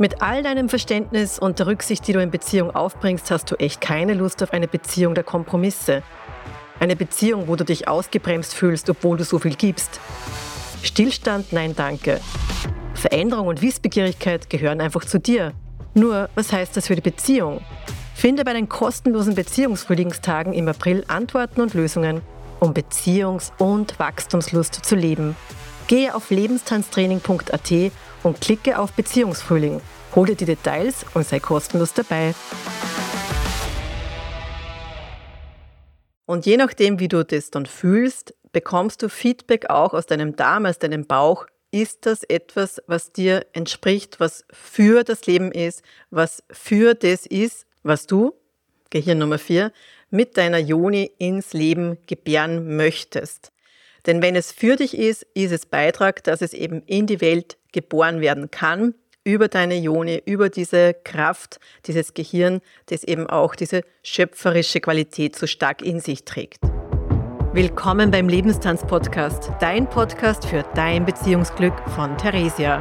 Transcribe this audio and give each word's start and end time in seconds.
Mit 0.00 0.22
all 0.22 0.44
deinem 0.44 0.68
Verständnis 0.68 1.40
und 1.40 1.58
der 1.58 1.66
Rücksicht, 1.66 2.06
die 2.06 2.12
du 2.12 2.22
in 2.22 2.30
Beziehung 2.30 2.70
aufbringst, 2.70 3.32
hast 3.32 3.50
du 3.50 3.56
echt 3.56 3.80
keine 3.80 4.14
Lust 4.14 4.40
auf 4.44 4.52
eine 4.52 4.68
Beziehung 4.68 5.16
der 5.16 5.24
Kompromisse. 5.24 6.04
Eine 6.78 6.94
Beziehung, 6.94 7.48
wo 7.48 7.56
du 7.56 7.64
dich 7.64 7.88
ausgebremst 7.88 8.54
fühlst, 8.54 8.88
obwohl 8.88 9.16
du 9.16 9.24
so 9.24 9.40
viel 9.40 9.56
gibst. 9.56 9.98
Stillstand, 10.84 11.52
nein, 11.52 11.74
danke. 11.74 12.20
Veränderung 12.94 13.48
und 13.48 13.60
Wissbegierigkeit 13.60 14.48
gehören 14.48 14.80
einfach 14.80 15.04
zu 15.04 15.18
dir. 15.18 15.52
Nur, 15.94 16.30
was 16.36 16.52
heißt 16.52 16.76
das 16.76 16.86
für 16.86 16.94
die 16.94 17.00
Beziehung? 17.00 17.60
Finde 18.14 18.44
bei 18.44 18.52
den 18.52 18.68
kostenlosen 18.68 19.34
Beziehungsfrühlingstagen 19.34 20.52
im 20.52 20.68
April 20.68 21.04
Antworten 21.08 21.60
und 21.60 21.74
Lösungen, 21.74 22.20
um 22.60 22.72
Beziehungs- 22.72 23.50
und 23.58 23.98
Wachstumslust 23.98 24.74
zu 24.76 24.94
leben. 24.94 25.34
Gehe 25.88 26.14
auf 26.14 26.30
lebenstanztraining.at 26.30 27.72
und 28.22 28.40
klicke 28.40 28.78
auf 28.78 28.92
Beziehungsfrühling. 28.92 29.80
Hol 30.14 30.26
dir 30.26 30.36
die 30.36 30.44
Details 30.44 31.04
und 31.14 31.26
sei 31.26 31.40
kostenlos 31.40 31.92
dabei. 31.92 32.34
Und 36.26 36.44
je 36.44 36.56
nachdem, 36.56 37.00
wie 37.00 37.08
du 37.08 37.24
das 37.24 37.50
dann 37.50 37.66
fühlst, 37.66 38.34
bekommst 38.52 39.02
du 39.02 39.08
Feedback 39.08 39.70
auch 39.70 39.94
aus 39.94 40.06
deinem 40.06 40.36
Darm, 40.36 40.66
aus 40.66 40.78
deinem 40.78 41.06
Bauch. 41.06 41.46
Ist 41.70 42.06
das 42.06 42.22
etwas, 42.22 42.82
was 42.86 43.12
dir 43.12 43.46
entspricht, 43.52 44.20
was 44.20 44.44
für 44.50 45.04
das 45.04 45.26
Leben 45.26 45.52
ist, 45.52 45.82
was 46.10 46.42
für 46.50 46.94
das 46.94 47.26
ist, 47.26 47.66
was 47.82 48.06
du, 48.06 48.34
Gehirn 48.90 49.18
Nummer 49.18 49.38
4, 49.38 49.72
mit 50.10 50.36
deiner 50.36 50.58
Joni 50.58 51.10
ins 51.18 51.52
Leben 51.52 51.98
gebären 52.06 52.76
möchtest? 52.76 53.52
Denn 54.08 54.22
wenn 54.22 54.36
es 54.36 54.52
für 54.52 54.76
dich 54.76 54.96
ist, 54.96 55.26
ist 55.34 55.52
es 55.52 55.66
Beitrag, 55.66 56.24
dass 56.24 56.40
es 56.40 56.54
eben 56.54 56.80
in 56.86 57.06
die 57.06 57.20
Welt 57.20 57.58
geboren 57.72 58.22
werden 58.22 58.50
kann, 58.50 58.94
über 59.22 59.48
deine 59.48 59.76
Joni, 59.76 60.22
über 60.24 60.48
diese 60.48 60.94
Kraft, 61.04 61.60
dieses 61.86 62.14
Gehirn, 62.14 62.62
das 62.86 63.04
eben 63.04 63.26
auch 63.26 63.54
diese 63.54 63.82
schöpferische 64.02 64.80
Qualität 64.80 65.36
so 65.36 65.46
stark 65.46 65.82
in 65.82 66.00
sich 66.00 66.24
trägt. 66.24 66.62
Willkommen 67.52 68.10
beim 68.10 68.30
Lebenstanz-Podcast, 68.30 69.50
dein 69.60 69.86
Podcast 69.90 70.46
für 70.46 70.64
dein 70.74 71.04
Beziehungsglück 71.04 71.74
von 71.94 72.16
Theresia. 72.16 72.80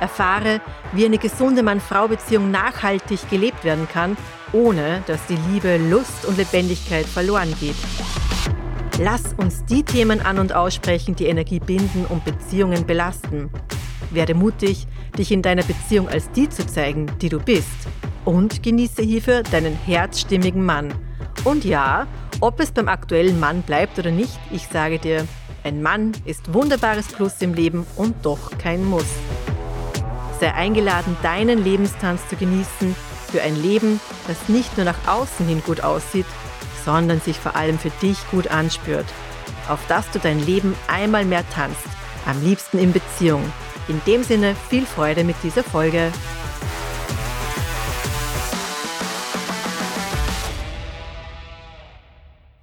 Erfahre, 0.00 0.60
wie 0.92 1.06
eine 1.06 1.16
gesunde 1.16 1.62
Mann-Frau-Beziehung 1.62 2.50
nachhaltig 2.50 3.30
gelebt 3.30 3.64
werden 3.64 3.88
kann, 3.90 4.18
ohne 4.52 5.02
dass 5.06 5.24
die 5.28 5.38
Liebe, 5.50 5.78
Lust 5.78 6.26
und 6.26 6.36
Lebendigkeit 6.36 7.06
verloren 7.06 7.54
geht. 7.58 7.76
Lass 9.00 9.32
uns 9.36 9.64
die 9.64 9.84
Themen 9.84 10.20
an 10.20 10.40
und 10.40 10.52
aussprechen, 10.52 11.14
die 11.14 11.26
Energie 11.26 11.60
binden 11.60 12.04
und 12.06 12.24
Beziehungen 12.24 12.84
belasten. 12.84 13.48
Werde 14.10 14.34
mutig, 14.34 14.88
dich 15.16 15.30
in 15.30 15.40
deiner 15.40 15.62
Beziehung 15.62 16.08
als 16.08 16.32
die 16.32 16.48
zu 16.48 16.66
zeigen, 16.66 17.06
die 17.20 17.28
du 17.28 17.38
bist. 17.38 17.86
Und 18.24 18.60
genieße 18.64 19.02
hierfür 19.02 19.44
deinen 19.44 19.76
herzstimmigen 19.76 20.64
Mann. 20.64 20.92
Und 21.44 21.64
ja, 21.64 22.08
ob 22.40 22.58
es 22.58 22.72
beim 22.72 22.88
aktuellen 22.88 23.38
Mann 23.38 23.62
bleibt 23.62 24.00
oder 24.00 24.10
nicht, 24.10 24.36
ich 24.50 24.66
sage 24.66 24.98
dir, 24.98 25.28
ein 25.62 25.80
Mann 25.80 26.10
ist 26.24 26.52
wunderbares 26.52 27.06
Plus 27.06 27.34
im 27.40 27.54
Leben 27.54 27.86
und 27.94 28.16
doch 28.22 28.58
kein 28.58 28.84
Muss. 28.84 29.06
Sei 30.40 30.52
eingeladen, 30.52 31.16
deinen 31.22 31.62
Lebenstanz 31.62 32.26
zu 32.28 32.34
genießen 32.34 32.96
für 33.30 33.42
ein 33.42 33.60
Leben, 33.62 34.00
das 34.26 34.48
nicht 34.48 34.76
nur 34.76 34.86
nach 34.86 35.06
außen 35.06 35.46
hin 35.46 35.62
gut 35.64 35.82
aussieht, 35.82 36.26
sondern 36.84 37.20
sich 37.20 37.36
vor 37.38 37.56
allem 37.56 37.78
für 37.78 37.90
dich 38.02 38.18
gut 38.30 38.48
anspürt. 38.48 39.06
Auf 39.68 39.80
dass 39.88 40.10
du 40.10 40.18
dein 40.18 40.44
Leben 40.44 40.74
einmal 40.86 41.24
mehr 41.24 41.48
tanzt, 41.50 41.86
am 42.26 42.42
liebsten 42.42 42.78
in 42.78 42.92
Beziehung. 42.92 43.44
In 43.88 44.00
dem 44.06 44.22
Sinne 44.22 44.54
viel 44.68 44.84
Freude 44.84 45.24
mit 45.24 45.36
dieser 45.42 45.64
Folge. 45.64 46.12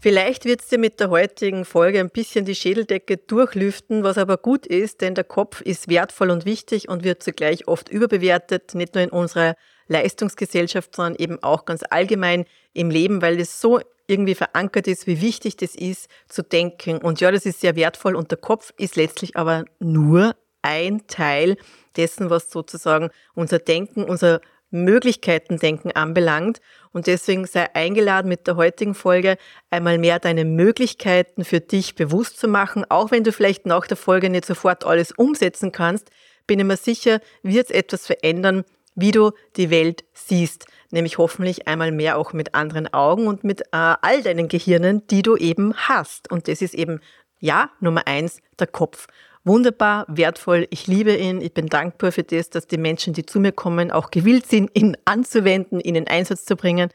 Vielleicht 0.06 0.46
wird 0.46 0.62
es 0.62 0.68
dir 0.68 0.78
mit 0.78 1.00
der 1.00 1.10
heutigen 1.10 1.66
Folge 1.66 2.00
ein 2.00 2.12
bisschen 2.12 2.46
die 2.46 2.54
Schädeldecke 2.54 3.18
durchlüften, 3.18 4.04
was 4.04 4.20
aber 4.20 4.38
gut 4.38 4.68
ist, 4.68 5.02
denn 5.02 5.16
der 5.16 5.24
Kopf 5.24 5.62
ist 5.62 5.90
wertvoll 5.90 6.30
und 6.30 6.46
wichtig 6.46 6.90
und 6.90 7.04
wird 7.04 7.24
zugleich 7.24 7.68
oft 7.68 7.90
überbewertet, 7.90 8.76
nicht 8.76 8.94
nur 8.94 9.04
in 9.04 9.10
unserer 9.10 9.56
Leistungsgesellschaft, 9.88 10.96
sondern 10.96 11.16
eben 11.16 11.42
auch 11.44 11.66
ganz 11.66 11.84
allgemein 11.90 12.46
im 12.74 12.90
Leben, 12.90 13.22
weil 13.22 13.40
es 13.40 13.62
so 13.62 13.80
irgendwie 14.08 14.36
verankert 14.36 14.88
ist, 14.88 15.08
wie 15.08 15.22
wichtig 15.22 15.58
das 15.58 15.76
ist, 15.76 16.10
zu 16.28 16.44
denken. 16.44 16.98
Und 16.98 17.22
ja, 17.22 17.32
das 17.32 17.46
ist 17.46 17.62
sehr 17.62 17.76
wertvoll 17.76 18.16
und 18.16 18.32
der 18.32 18.38
Kopf 18.38 18.74
ist 18.78 18.96
letztlich 18.96 19.36
aber 19.36 19.66
nur 19.80 20.36
ein 20.62 21.08
Teil 21.08 21.58
dessen, 21.96 22.30
was 22.30 22.50
sozusagen 22.52 23.10
unser 23.34 23.60
Denken, 23.60 24.04
unser 24.04 24.42
Möglichkeiten-Denken 24.72 25.92
anbelangt. 25.92 26.60
Und 26.92 27.08
deswegen 27.08 27.46
sei 27.46 27.74
eingeladen, 27.74 28.30
mit 28.30 28.48
der 28.48 28.56
heutigen 28.56 28.94
Folge 28.94 29.38
einmal 29.70 29.98
mehr 29.98 30.20
deine 30.20 30.46
Möglichkeiten 30.46 31.46
für 31.46 31.60
dich 31.62 31.96
bewusst 31.96 32.40
zu 32.40 32.48
machen. 32.48 32.86
Auch 32.90 33.12
wenn 33.12 33.24
du 33.24 33.32
vielleicht 33.32 33.66
nach 33.66 33.88
der 33.88 33.98
Folge 33.98 34.30
nicht 34.30 34.46
sofort 34.46 34.86
alles 34.86 35.12
umsetzen 35.12 35.72
kannst, 35.72 36.10
bin 36.48 36.60
ich 36.60 36.66
mir 36.66 36.78
sicher, 36.78 37.22
wird 37.42 37.70
es 37.70 37.76
etwas 37.76 38.06
verändern, 38.06 38.66
wie 38.96 39.12
du 39.12 39.32
die 39.56 39.70
Welt 39.70 40.06
siehst 40.14 40.66
nämlich 40.96 41.20
hoffentlich 41.20 41.68
einmal 41.68 41.92
mehr 41.92 42.18
auch 42.18 42.34
mit 42.34 42.56
anderen 42.56 42.92
Augen 42.92 43.28
und 43.28 43.44
mit 43.44 43.62
äh, 43.62 43.66
all 43.72 44.24
deinen 44.24 44.48
Gehirnen, 44.48 45.06
die 45.08 45.22
du 45.22 45.36
eben 45.36 45.76
hast. 45.76 46.32
Und 46.32 46.48
das 46.48 46.62
ist 46.62 46.74
eben, 46.74 47.02
ja, 47.40 47.70
Nummer 47.80 48.08
eins, 48.08 48.42
der 48.58 48.68
Kopf. 48.68 49.08
Wunderbar, 49.44 50.06
wertvoll, 50.08 50.66
ich 50.72 50.88
liebe 50.88 51.16
ihn, 51.16 51.40
ich 51.40 51.54
bin 51.54 51.68
dankbar 51.68 52.12
für 52.12 52.24
das, 52.24 52.50
dass 52.50 52.66
die 52.66 52.80
Menschen, 52.80 53.14
die 53.14 53.28
zu 53.28 53.40
mir 53.40 53.52
kommen, 53.52 53.92
auch 53.92 54.10
gewillt 54.10 54.48
sind, 54.48 54.72
ihn 54.74 54.98
anzuwenden, 55.06 55.80
ihn 55.80 55.94
in 55.94 56.08
Einsatz 56.08 56.46
zu 56.46 56.56
bringen. 56.56 56.90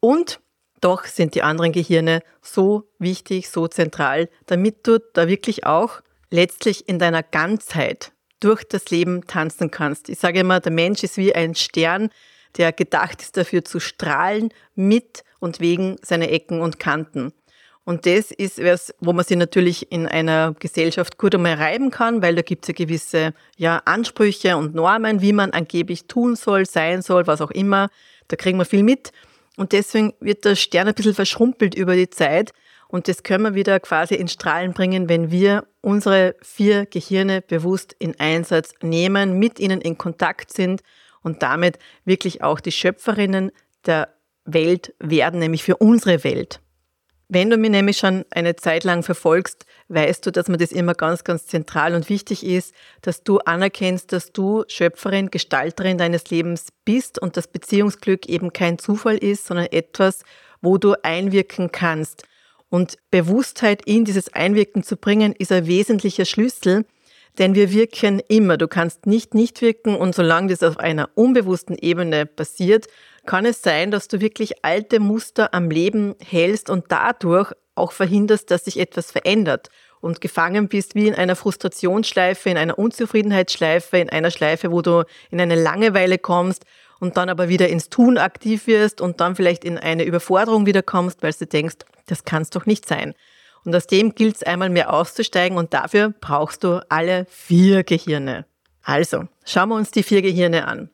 Und 0.00 0.40
doch 0.80 1.04
sind 1.04 1.36
die 1.36 1.42
anderen 1.42 1.70
Gehirne 1.70 2.22
so 2.42 2.88
wichtig, 2.98 3.48
so 3.48 3.68
zentral, 3.68 4.28
damit 4.46 4.86
du 4.88 4.98
da 5.12 5.28
wirklich 5.28 5.66
auch 5.66 6.00
letztlich 6.30 6.88
in 6.88 6.98
deiner 6.98 7.22
Ganzheit 7.22 8.12
durch 8.40 8.64
das 8.64 8.90
Leben 8.90 9.26
tanzen 9.26 9.70
kannst. 9.70 10.08
Ich 10.08 10.18
sage 10.18 10.40
immer, 10.40 10.60
der 10.60 10.72
Mensch 10.72 11.02
ist 11.02 11.16
wie 11.16 11.34
ein 11.34 11.54
Stern, 11.54 12.10
der 12.56 12.72
gedacht 12.72 13.22
ist 13.22 13.36
dafür 13.36 13.64
zu 13.64 13.80
strahlen 13.80 14.52
mit 14.74 15.24
und 15.38 15.60
wegen 15.60 15.96
seiner 16.02 16.30
Ecken 16.30 16.60
und 16.60 16.78
Kanten. 16.78 17.32
Und 17.84 18.04
das 18.04 18.30
ist 18.32 18.62
was, 18.62 18.94
wo 19.00 19.14
man 19.14 19.24
sich 19.24 19.38
natürlich 19.38 19.90
in 19.90 20.06
einer 20.06 20.54
Gesellschaft 20.58 21.16
gut 21.16 21.34
einmal 21.34 21.54
reiben 21.54 21.90
kann, 21.90 22.20
weil 22.20 22.34
da 22.34 22.42
gibt 22.42 22.64
es 22.64 22.68
ja 22.68 22.74
gewisse 22.74 23.32
ja, 23.56 23.80
Ansprüche 23.86 24.58
und 24.58 24.74
Normen, 24.74 25.22
wie 25.22 25.32
man 25.32 25.52
angeblich 25.52 26.04
tun 26.04 26.36
soll, 26.36 26.66
sein 26.66 27.00
soll, 27.00 27.26
was 27.26 27.40
auch 27.40 27.50
immer. 27.50 27.88
Da 28.28 28.36
kriegen 28.36 28.58
wir 28.58 28.66
viel 28.66 28.82
mit. 28.82 29.12
Und 29.56 29.72
deswegen 29.72 30.12
wird 30.20 30.44
der 30.44 30.54
Stern 30.54 30.88
ein 30.88 30.94
bisschen 30.94 31.14
verschrumpelt 31.14 31.74
über 31.74 31.96
die 31.96 32.10
Zeit. 32.10 32.52
Und 32.88 33.06
das 33.06 33.22
können 33.22 33.44
wir 33.44 33.54
wieder 33.54 33.78
quasi 33.80 34.14
ins 34.14 34.32
Strahlen 34.32 34.72
bringen, 34.72 35.08
wenn 35.08 35.30
wir 35.30 35.66
unsere 35.82 36.34
vier 36.42 36.86
Gehirne 36.86 37.42
bewusst 37.42 37.94
in 37.98 38.18
Einsatz 38.18 38.72
nehmen, 38.82 39.38
mit 39.38 39.60
ihnen 39.60 39.80
in 39.80 39.98
Kontakt 39.98 40.52
sind 40.52 40.82
und 41.22 41.42
damit 41.42 41.78
wirklich 42.04 42.42
auch 42.42 42.60
die 42.60 42.72
Schöpferinnen 42.72 43.52
der 43.84 44.08
Welt 44.44 44.94
werden, 44.98 45.38
nämlich 45.38 45.62
für 45.62 45.76
unsere 45.76 46.24
Welt. 46.24 46.60
Wenn 47.30 47.50
du 47.50 47.58
mich 47.58 47.70
nämlich 47.70 47.98
schon 47.98 48.24
eine 48.30 48.56
Zeit 48.56 48.84
lang 48.84 49.02
verfolgst, 49.02 49.66
weißt 49.88 50.24
du, 50.24 50.32
dass 50.32 50.48
mir 50.48 50.56
das 50.56 50.72
immer 50.72 50.94
ganz, 50.94 51.24
ganz 51.24 51.46
zentral 51.46 51.94
und 51.94 52.08
wichtig 52.08 52.44
ist, 52.44 52.74
dass 53.02 53.22
du 53.22 53.38
anerkennst, 53.40 54.12
dass 54.12 54.32
du 54.32 54.64
Schöpferin, 54.66 55.30
Gestalterin 55.30 55.98
deines 55.98 56.30
Lebens 56.30 56.68
bist 56.86 57.20
und 57.20 57.36
das 57.36 57.46
Beziehungsglück 57.46 58.26
eben 58.30 58.54
kein 58.54 58.78
Zufall 58.78 59.18
ist, 59.18 59.44
sondern 59.44 59.66
etwas, 59.66 60.22
wo 60.62 60.78
du 60.78 60.94
einwirken 61.02 61.70
kannst. 61.70 62.24
Und 62.70 62.98
Bewusstheit 63.10 63.82
in 63.86 64.04
dieses 64.04 64.32
Einwirken 64.34 64.82
zu 64.82 64.96
bringen, 64.96 65.34
ist 65.38 65.52
ein 65.52 65.66
wesentlicher 65.66 66.24
Schlüssel, 66.24 66.84
denn 67.38 67.54
wir 67.54 67.72
wirken 67.72 68.20
immer. 68.28 68.56
Du 68.56 68.68
kannst 68.68 69.06
nicht 69.06 69.34
nicht 69.34 69.62
wirken 69.62 69.96
und 69.96 70.14
solange 70.14 70.48
das 70.48 70.62
auf 70.62 70.78
einer 70.78 71.08
unbewussten 71.14 71.76
Ebene 71.78 72.26
passiert, 72.26 72.86
kann 73.26 73.46
es 73.46 73.62
sein, 73.62 73.90
dass 73.90 74.08
du 74.08 74.20
wirklich 74.20 74.64
alte 74.64 75.00
Muster 75.00 75.54
am 75.54 75.70
Leben 75.70 76.14
hältst 76.24 76.68
und 76.70 76.86
dadurch 76.88 77.52
auch 77.74 77.92
verhinderst, 77.92 78.50
dass 78.50 78.64
sich 78.64 78.78
etwas 78.78 79.12
verändert 79.12 79.68
und 80.00 80.20
gefangen 80.20 80.68
bist 80.68 80.94
wie 80.94 81.08
in 81.08 81.14
einer 81.14 81.36
Frustrationsschleife, 81.36 82.50
in 82.50 82.56
einer 82.56 82.78
Unzufriedenheitsschleife, 82.78 83.98
in 83.98 84.10
einer 84.10 84.30
Schleife, 84.30 84.72
wo 84.72 84.82
du 84.82 85.04
in 85.30 85.40
eine 85.40 85.56
Langeweile 85.56 86.18
kommst 86.18 86.64
und 87.00 87.16
dann 87.16 87.28
aber 87.28 87.48
wieder 87.48 87.68
ins 87.68 87.88
Tun 87.88 88.18
aktiv 88.18 88.66
wirst 88.66 89.00
und 89.00 89.20
dann 89.20 89.36
vielleicht 89.36 89.64
in 89.64 89.78
eine 89.78 90.04
Überforderung 90.04 90.66
wieder 90.66 90.82
kommst, 90.82 91.22
weil 91.22 91.32
du 91.32 91.46
denkst, 91.46 91.76
das 92.06 92.24
kann 92.24 92.42
es 92.42 92.50
doch 92.50 92.66
nicht 92.66 92.86
sein. 92.86 93.14
Und 93.64 93.74
aus 93.74 93.86
dem 93.86 94.14
gilt 94.14 94.36
es 94.36 94.42
einmal 94.42 94.70
mehr 94.70 94.92
auszusteigen 94.92 95.58
und 95.58 95.74
dafür 95.74 96.14
brauchst 96.20 96.64
du 96.64 96.84
alle 96.88 97.26
vier 97.28 97.84
Gehirne. 97.84 98.46
Also, 98.82 99.24
schauen 99.44 99.68
wir 99.68 99.74
uns 99.74 99.90
die 99.90 100.02
vier 100.02 100.22
Gehirne 100.22 100.66
an. 100.66 100.90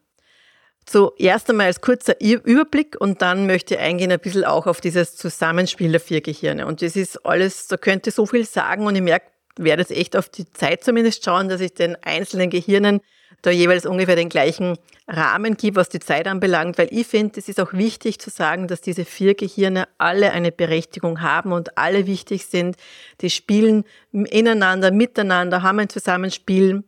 Zuerst 0.86 1.48
einmal 1.48 1.66
als 1.66 1.80
kurzer 1.80 2.20
Überblick 2.20 2.96
und 3.00 3.22
dann 3.22 3.46
möchte 3.46 3.74
ich 3.74 3.80
eingehen 3.80 4.12
ein 4.12 4.20
bisschen 4.20 4.44
auch 4.44 4.66
auf 4.66 4.80
dieses 4.80 5.16
Zusammenspiel 5.16 5.92
der 5.92 6.00
vier 6.00 6.20
Gehirne. 6.20 6.66
Und 6.66 6.82
das 6.82 6.96
ist 6.96 7.24
alles, 7.24 7.68
da 7.68 7.76
könnte 7.76 8.10
so 8.10 8.26
viel 8.26 8.44
sagen 8.44 8.86
und 8.86 8.94
ich 8.94 9.02
merke, 9.02 9.26
werde 9.56 9.82
jetzt 9.82 9.92
echt 9.92 10.16
auf 10.16 10.28
die 10.28 10.50
Zeit 10.52 10.84
zumindest 10.84 11.24
schauen, 11.24 11.48
dass 11.48 11.60
ich 11.60 11.72
den 11.74 11.96
einzelnen 12.02 12.50
Gehirnen 12.50 13.00
da 13.44 13.50
jeweils 13.50 13.84
ungefähr 13.84 14.16
den 14.16 14.30
gleichen 14.30 14.78
Rahmen 15.06 15.58
gibt, 15.58 15.76
was 15.76 15.90
die 15.90 16.00
Zeit 16.00 16.26
anbelangt, 16.26 16.78
weil 16.78 16.88
ich 16.90 17.06
finde, 17.06 17.38
es 17.38 17.48
ist 17.48 17.60
auch 17.60 17.74
wichtig 17.74 18.18
zu 18.18 18.30
sagen, 18.30 18.68
dass 18.68 18.80
diese 18.80 19.04
vier 19.04 19.34
Gehirne 19.34 19.86
alle 19.98 20.32
eine 20.32 20.50
Berechtigung 20.50 21.20
haben 21.20 21.52
und 21.52 21.76
alle 21.76 22.06
wichtig 22.06 22.46
sind. 22.46 22.76
Die 23.20 23.28
spielen 23.28 23.84
ineinander, 24.12 24.90
miteinander, 24.90 25.62
haben 25.62 25.78
ein 25.78 25.90
Zusammenspiel 25.90 26.84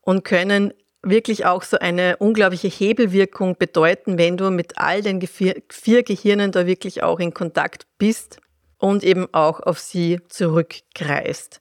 und 0.00 0.24
können 0.24 0.74
wirklich 1.02 1.46
auch 1.46 1.62
so 1.62 1.78
eine 1.78 2.16
unglaubliche 2.16 2.66
Hebelwirkung 2.66 3.56
bedeuten, 3.56 4.18
wenn 4.18 4.36
du 4.36 4.50
mit 4.50 4.78
all 4.78 5.02
den 5.02 5.20
vier 5.22 6.02
Gehirnen 6.02 6.50
da 6.50 6.66
wirklich 6.66 7.04
auch 7.04 7.20
in 7.20 7.32
Kontakt 7.32 7.86
bist 7.98 8.40
und 8.78 9.04
eben 9.04 9.32
auch 9.32 9.60
auf 9.60 9.78
sie 9.78 10.18
zurückgreifst. 10.28 11.60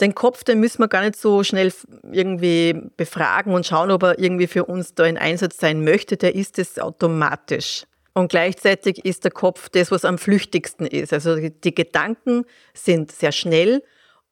Den 0.00 0.14
Kopf, 0.14 0.44
den 0.44 0.60
müssen 0.60 0.78
wir 0.80 0.88
gar 0.88 1.02
nicht 1.02 1.16
so 1.16 1.44
schnell 1.44 1.72
irgendwie 2.10 2.90
befragen 2.96 3.52
und 3.52 3.66
schauen, 3.66 3.90
ob 3.90 4.02
er 4.02 4.18
irgendwie 4.18 4.46
für 4.46 4.64
uns 4.64 4.94
da 4.94 5.04
in 5.04 5.18
Einsatz 5.18 5.58
sein 5.58 5.84
möchte. 5.84 6.16
Der 6.16 6.34
ist 6.34 6.58
es 6.58 6.78
automatisch. 6.78 7.84
Und 8.14 8.28
gleichzeitig 8.28 9.04
ist 9.04 9.24
der 9.24 9.30
Kopf 9.30 9.68
das, 9.68 9.90
was 9.90 10.04
am 10.04 10.18
flüchtigsten 10.18 10.86
ist. 10.86 11.12
Also 11.12 11.36
die 11.36 11.74
Gedanken 11.74 12.44
sind 12.74 13.12
sehr 13.12 13.32
schnell 13.32 13.82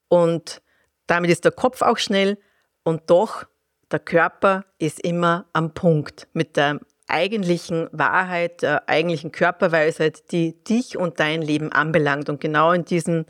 und 0.07 0.61
damit 1.07 1.31
ist 1.31 1.45
der 1.45 1.51
Kopf 1.51 1.81
auch 1.81 1.97
schnell 1.97 2.37
und 2.83 3.09
doch 3.09 3.45
der 3.91 3.99
Körper 3.99 4.65
ist 4.77 4.99
immer 5.03 5.47
am 5.53 5.73
Punkt 5.73 6.27
mit 6.33 6.57
der 6.57 6.79
eigentlichen 7.07 7.89
Wahrheit, 7.91 8.61
der 8.61 8.87
eigentlichen 8.87 9.31
Körperweisheit, 9.31 10.31
die 10.31 10.63
dich 10.63 10.97
und 10.97 11.19
dein 11.19 11.41
Leben 11.41 11.71
anbelangt. 11.71 12.29
Und 12.29 12.39
genau 12.39 12.71
in 12.71 12.85
diesem 12.85 13.25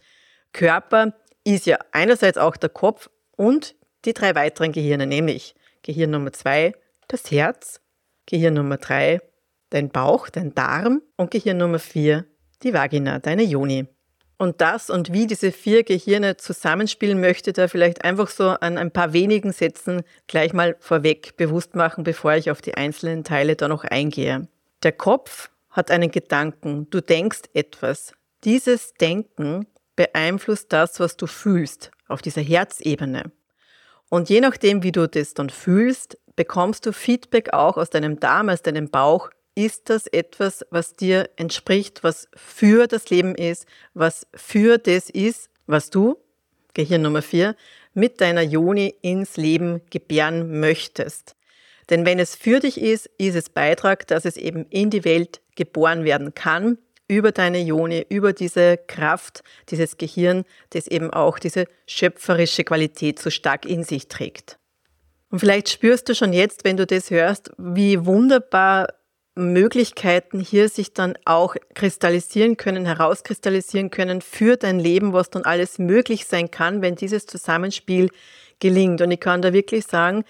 Körper 0.51 1.13
ist 1.43 1.65
ja 1.65 1.77
einerseits 1.91 2.37
auch 2.37 2.57
der 2.57 2.69
Kopf 2.69 3.09
und 3.35 3.75
die 4.05 4.13
drei 4.13 4.35
weiteren 4.35 4.71
Gehirne, 4.71 5.07
nämlich 5.07 5.55
Gehirn 5.81 6.11
Nummer 6.11 6.33
zwei, 6.33 6.73
das 7.07 7.31
Herz, 7.31 7.81
Gehirn 8.25 8.53
Nummer 8.53 8.77
drei, 8.77 9.21
dein 9.69 9.89
Bauch, 9.89 10.29
dein 10.29 10.53
Darm 10.53 11.01
und 11.15 11.31
Gehirn 11.31 11.57
Nummer 11.57 11.79
vier, 11.79 12.25
die 12.63 12.73
Vagina, 12.73 13.19
deine 13.19 13.43
Joni. 13.43 13.87
Und 14.37 14.61
das 14.61 14.89
und 14.89 15.11
wie 15.11 15.27
diese 15.27 15.51
vier 15.51 15.83
Gehirne 15.83 16.37
zusammenspielen, 16.37 17.19
möchte 17.19 17.51
da 17.51 17.67
vielleicht 17.67 18.05
einfach 18.05 18.29
so 18.29 18.47
an 18.47 18.77
ein 18.77 18.91
paar 18.91 19.11
wenigen 19.11 19.51
Sätzen 19.51 20.03
gleich 20.27 20.53
mal 20.53 20.77
vorweg 20.79 21.35
bewusst 21.35 21.75
machen, 21.75 22.05
bevor 22.05 22.35
ich 22.35 22.49
auf 22.49 22.61
die 22.61 22.75
einzelnen 22.75 23.25
Teile 23.25 23.57
da 23.57 23.67
noch 23.67 23.83
eingehe. 23.83 24.47
Der 24.81 24.93
Kopf 24.93 25.49
hat 25.71 25.91
einen 25.91 26.09
Gedanken, 26.09 26.89
du 26.89 27.01
denkst 27.01 27.41
etwas. 27.53 28.13
Dieses 28.45 28.93
Denken 28.93 29.67
beeinflusst 29.99 30.71
das, 30.71 31.01
was 31.01 31.17
du 31.17 31.27
fühlst 31.27 31.91
auf 32.07 32.21
dieser 32.21 32.39
Herzebene. 32.39 33.33
Und 34.07 34.29
je 34.29 34.39
nachdem, 34.39 34.81
wie 34.81 34.93
du 34.93 35.09
das 35.09 35.33
dann 35.33 35.49
fühlst, 35.49 36.17
bekommst 36.37 36.85
du 36.85 36.93
Feedback 36.93 37.51
auch 37.51 37.75
aus 37.75 37.89
deinem 37.89 38.17
Darm, 38.17 38.47
aus 38.47 38.61
deinem 38.61 38.89
Bauch, 38.89 39.29
ist 39.55 39.89
das 39.89 40.07
etwas, 40.07 40.65
was 40.71 40.95
dir 40.95 41.29
entspricht, 41.35 42.01
was 42.01 42.29
für 42.33 42.87
das 42.87 43.09
Leben 43.09 43.35
ist, 43.35 43.65
was 43.93 44.25
für 44.33 44.77
das 44.77 45.09
ist, 45.09 45.49
was 45.67 45.89
du, 45.89 46.15
Gehirn 46.73 47.01
Nummer 47.01 47.21
vier, 47.21 47.57
mit 47.93 48.21
deiner 48.21 48.43
Joni 48.43 48.95
ins 49.01 49.35
Leben 49.35 49.81
gebären 49.89 50.61
möchtest. 50.61 51.35
Denn 51.89 52.05
wenn 52.05 52.19
es 52.19 52.35
für 52.35 52.61
dich 52.61 52.79
ist, 52.79 53.07
ist 53.17 53.35
es 53.35 53.49
Beitrag, 53.49 54.07
dass 54.07 54.23
es 54.23 54.37
eben 54.37 54.65
in 54.69 54.91
die 54.91 55.03
Welt 55.03 55.41
geboren 55.57 56.05
werden 56.05 56.33
kann, 56.33 56.77
über 57.09 57.33
deine 57.33 57.59
Joni, 57.59 58.05
über 58.07 58.31
diese 58.31 58.77
Kraft, 58.77 59.43
dieses 59.69 59.97
Gehirn, 59.97 60.45
das 60.69 60.87
eben 60.87 61.11
auch 61.11 61.39
diese 61.39 61.65
schöpferische 61.87 62.63
Qualität 62.63 63.19
so 63.19 63.29
stark 63.29 63.65
in 63.65 63.83
sich 63.83 64.07
trägt. 64.07 64.57
Und 65.29 65.39
vielleicht 65.39 65.69
spürst 65.69 66.07
du 66.07 66.15
schon 66.15 66.31
jetzt, 66.31 66.63
wenn 66.63 66.77
du 66.77 66.85
das 66.85 67.09
hörst, 67.09 67.51
wie 67.57 68.05
wunderbar 68.05 68.87
Möglichkeiten 69.35 70.39
hier 70.39 70.69
sich 70.69 70.93
dann 70.93 71.17
auch 71.25 71.55
kristallisieren 71.73 72.57
können, 72.57 72.85
herauskristallisieren 72.85 73.89
können 73.89 74.21
für 74.21 74.57
dein 74.57 74.79
Leben, 74.79 75.13
was 75.13 75.29
dann 75.29 75.43
alles 75.43 75.79
möglich 75.79 76.25
sein 76.25 76.51
kann, 76.51 76.81
wenn 76.81 76.95
dieses 76.95 77.25
Zusammenspiel 77.25 78.09
gelingt. 78.59 79.01
Und 79.01 79.11
ich 79.11 79.19
kann 79.19 79.41
da 79.41 79.53
wirklich 79.53 79.85
sagen, 79.85 80.25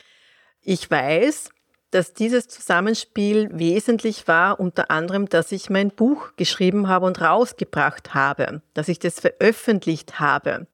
ich 0.62 0.90
weiß, 0.90 1.50
dass 1.92 2.14
dieses 2.14 2.48
Zusammenspiel 2.48 3.50
wesentlich 3.52 4.28
war, 4.28 4.60
unter 4.60 4.92
anderem, 4.92 5.28
dass 5.28 5.52
ich 5.52 5.70
mein 5.70 5.90
Buch 5.90 6.32
geschrieben 6.36 6.88
habe 6.88 7.06
und 7.06 7.22
rausgebracht 7.22 8.14
habe, 8.14 8.62
dass 8.74 8.88
ich 8.88 9.00
das 9.00 9.20
veröffentlicht 9.20 10.20
habe, 10.20 10.68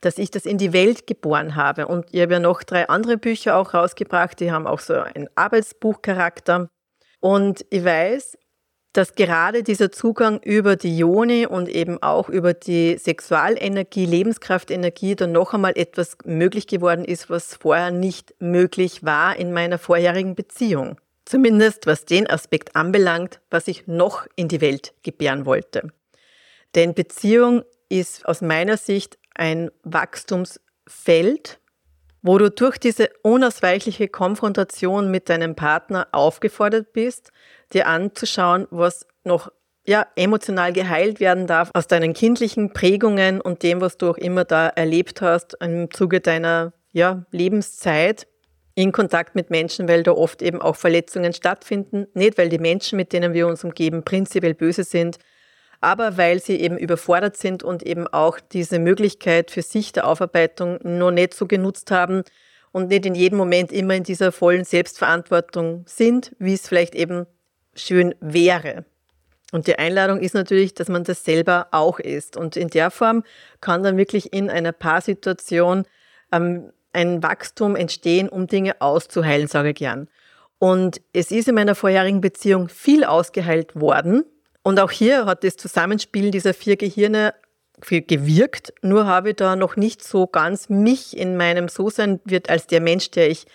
dass 0.00 0.18
ich 0.18 0.30
das 0.30 0.44
in 0.44 0.58
die 0.58 0.72
Welt 0.72 1.06
geboren 1.06 1.54
habe. 1.54 1.86
Und 1.86 2.06
ich 2.12 2.20
habe 2.20 2.34
ja 2.34 2.40
noch 2.40 2.62
drei 2.62 2.88
andere 2.88 3.16
Bücher 3.16 3.56
auch 3.56 3.74
rausgebracht, 3.74 4.40
die 4.40 4.50
haben 4.50 4.66
auch 4.66 4.80
so 4.80 4.94
einen 4.94 5.28
Arbeitsbuchcharakter. 5.34 6.68
Und 7.20 7.64
ich 7.70 7.84
weiß, 7.84 8.36
dass 8.96 9.14
gerade 9.14 9.62
dieser 9.62 9.92
Zugang 9.92 10.40
über 10.42 10.74
die 10.74 10.98
Ione 11.00 11.50
und 11.50 11.68
eben 11.68 12.02
auch 12.02 12.30
über 12.30 12.54
die 12.54 12.96
Sexualenergie, 12.96 14.06
Lebenskraftenergie 14.06 15.14
dann 15.14 15.32
noch 15.32 15.52
einmal 15.52 15.76
etwas 15.76 16.16
möglich 16.24 16.66
geworden 16.66 17.04
ist, 17.04 17.28
was 17.28 17.56
vorher 17.56 17.90
nicht 17.90 18.34
möglich 18.38 19.04
war 19.04 19.36
in 19.36 19.52
meiner 19.52 19.76
vorherigen 19.76 20.34
Beziehung. 20.34 20.98
Zumindest 21.26 21.86
was 21.86 22.06
den 22.06 22.30
Aspekt 22.30 22.74
anbelangt, 22.74 23.40
was 23.50 23.68
ich 23.68 23.86
noch 23.86 24.26
in 24.34 24.48
die 24.48 24.62
Welt 24.62 24.94
gebären 25.02 25.44
wollte. 25.44 25.90
Denn 26.74 26.94
Beziehung 26.94 27.64
ist 27.90 28.24
aus 28.24 28.40
meiner 28.40 28.78
Sicht 28.78 29.18
ein 29.34 29.70
Wachstumsfeld, 29.82 31.58
wo 32.22 32.38
du 32.38 32.50
durch 32.50 32.78
diese 32.78 33.10
unausweichliche 33.22 34.08
Konfrontation 34.08 35.10
mit 35.10 35.28
deinem 35.28 35.54
Partner 35.54 36.08
aufgefordert 36.12 36.92
bist, 36.92 37.30
dir 37.72 37.86
anzuschauen, 37.86 38.66
was 38.70 39.06
noch 39.24 39.50
ja, 39.86 40.06
emotional 40.16 40.72
geheilt 40.72 41.20
werden 41.20 41.46
darf 41.46 41.70
aus 41.72 41.86
deinen 41.86 42.12
kindlichen 42.12 42.72
Prägungen 42.72 43.40
und 43.40 43.62
dem, 43.62 43.80
was 43.80 43.96
du 43.96 44.10
auch 44.10 44.18
immer 44.18 44.44
da 44.44 44.68
erlebt 44.68 45.22
hast 45.22 45.56
im 45.60 45.90
Zuge 45.90 46.20
deiner 46.20 46.72
ja, 46.92 47.24
Lebenszeit 47.30 48.26
in 48.74 48.92
Kontakt 48.92 49.34
mit 49.34 49.50
Menschen, 49.50 49.88
weil 49.88 50.02
da 50.02 50.12
oft 50.12 50.42
eben 50.42 50.60
auch 50.60 50.76
Verletzungen 50.76 51.32
stattfinden. 51.32 52.06
Nicht, 52.14 52.36
weil 52.36 52.48
die 52.48 52.58
Menschen, 52.58 52.96
mit 52.96 53.12
denen 53.12 53.32
wir 53.32 53.46
uns 53.46 53.64
umgeben, 53.64 54.02
prinzipiell 54.02 54.54
böse 54.54 54.84
sind, 54.84 55.18
aber 55.80 56.16
weil 56.16 56.40
sie 56.40 56.60
eben 56.60 56.76
überfordert 56.76 57.36
sind 57.36 57.62
und 57.62 57.82
eben 57.82 58.06
auch 58.08 58.40
diese 58.40 58.78
Möglichkeit 58.78 59.50
für 59.50 59.62
sich 59.62 59.92
der 59.92 60.06
Aufarbeitung 60.06 60.78
noch 60.82 61.10
nicht 61.10 61.32
so 61.34 61.46
genutzt 61.46 61.90
haben 61.90 62.22
und 62.72 62.88
nicht 62.88 63.06
in 63.06 63.14
jedem 63.14 63.38
Moment 63.38 63.72
immer 63.72 63.94
in 63.94 64.02
dieser 64.02 64.32
vollen 64.32 64.64
Selbstverantwortung 64.64 65.84
sind, 65.86 66.34
wie 66.38 66.54
es 66.54 66.68
vielleicht 66.68 66.94
eben 66.94 67.26
schön 67.76 68.14
wäre. 68.20 68.84
Und 69.52 69.68
die 69.68 69.78
Einladung 69.78 70.20
ist 70.20 70.34
natürlich, 70.34 70.74
dass 70.74 70.88
man 70.88 71.04
das 71.04 71.24
selber 71.24 71.68
auch 71.70 72.00
ist. 72.00 72.36
Und 72.36 72.56
in 72.56 72.68
der 72.68 72.90
Form 72.90 73.22
kann 73.60 73.82
dann 73.82 73.96
wirklich 73.96 74.32
in 74.32 74.50
einer 74.50 74.72
Paarsituation 74.72 75.84
ähm, 76.32 76.72
ein 76.92 77.22
Wachstum 77.22 77.76
entstehen, 77.76 78.28
um 78.28 78.48
Dinge 78.48 78.80
auszuheilen, 78.80 79.46
sage 79.46 79.70
ich 79.70 79.76
gern. 79.76 80.08
Und 80.58 81.00
es 81.12 81.30
ist 81.30 81.48
in 81.48 81.54
meiner 81.54 81.74
vorherigen 81.74 82.20
Beziehung 82.20 82.68
viel 82.68 83.04
ausgeheilt 83.04 83.76
worden, 83.76 84.24
und 84.66 84.80
auch 84.80 84.90
hier 84.90 85.26
hat 85.26 85.44
das 85.44 85.56
Zusammenspiel 85.56 86.32
dieser 86.32 86.52
vier 86.52 86.74
Gehirne 86.74 87.34
gewirkt, 87.88 88.74
nur 88.82 89.06
habe 89.06 89.30
ich 89.30 89.36
da 89.36 89.54
noch 89.54 89.76
nicht 89.76 90.02
so 90.02 90.26
ganz 90.26 90.68
mich 90.68 91.16
in 91.16 91.36
meinem 91.36 91.68
So-Sein 91.68 92.18
wird 92.24 92.50
als 92.50 92.66
der 92.66 92.80
Mensch, 92.80 93.12
der 93.12 93.30
ich 93.30 93.46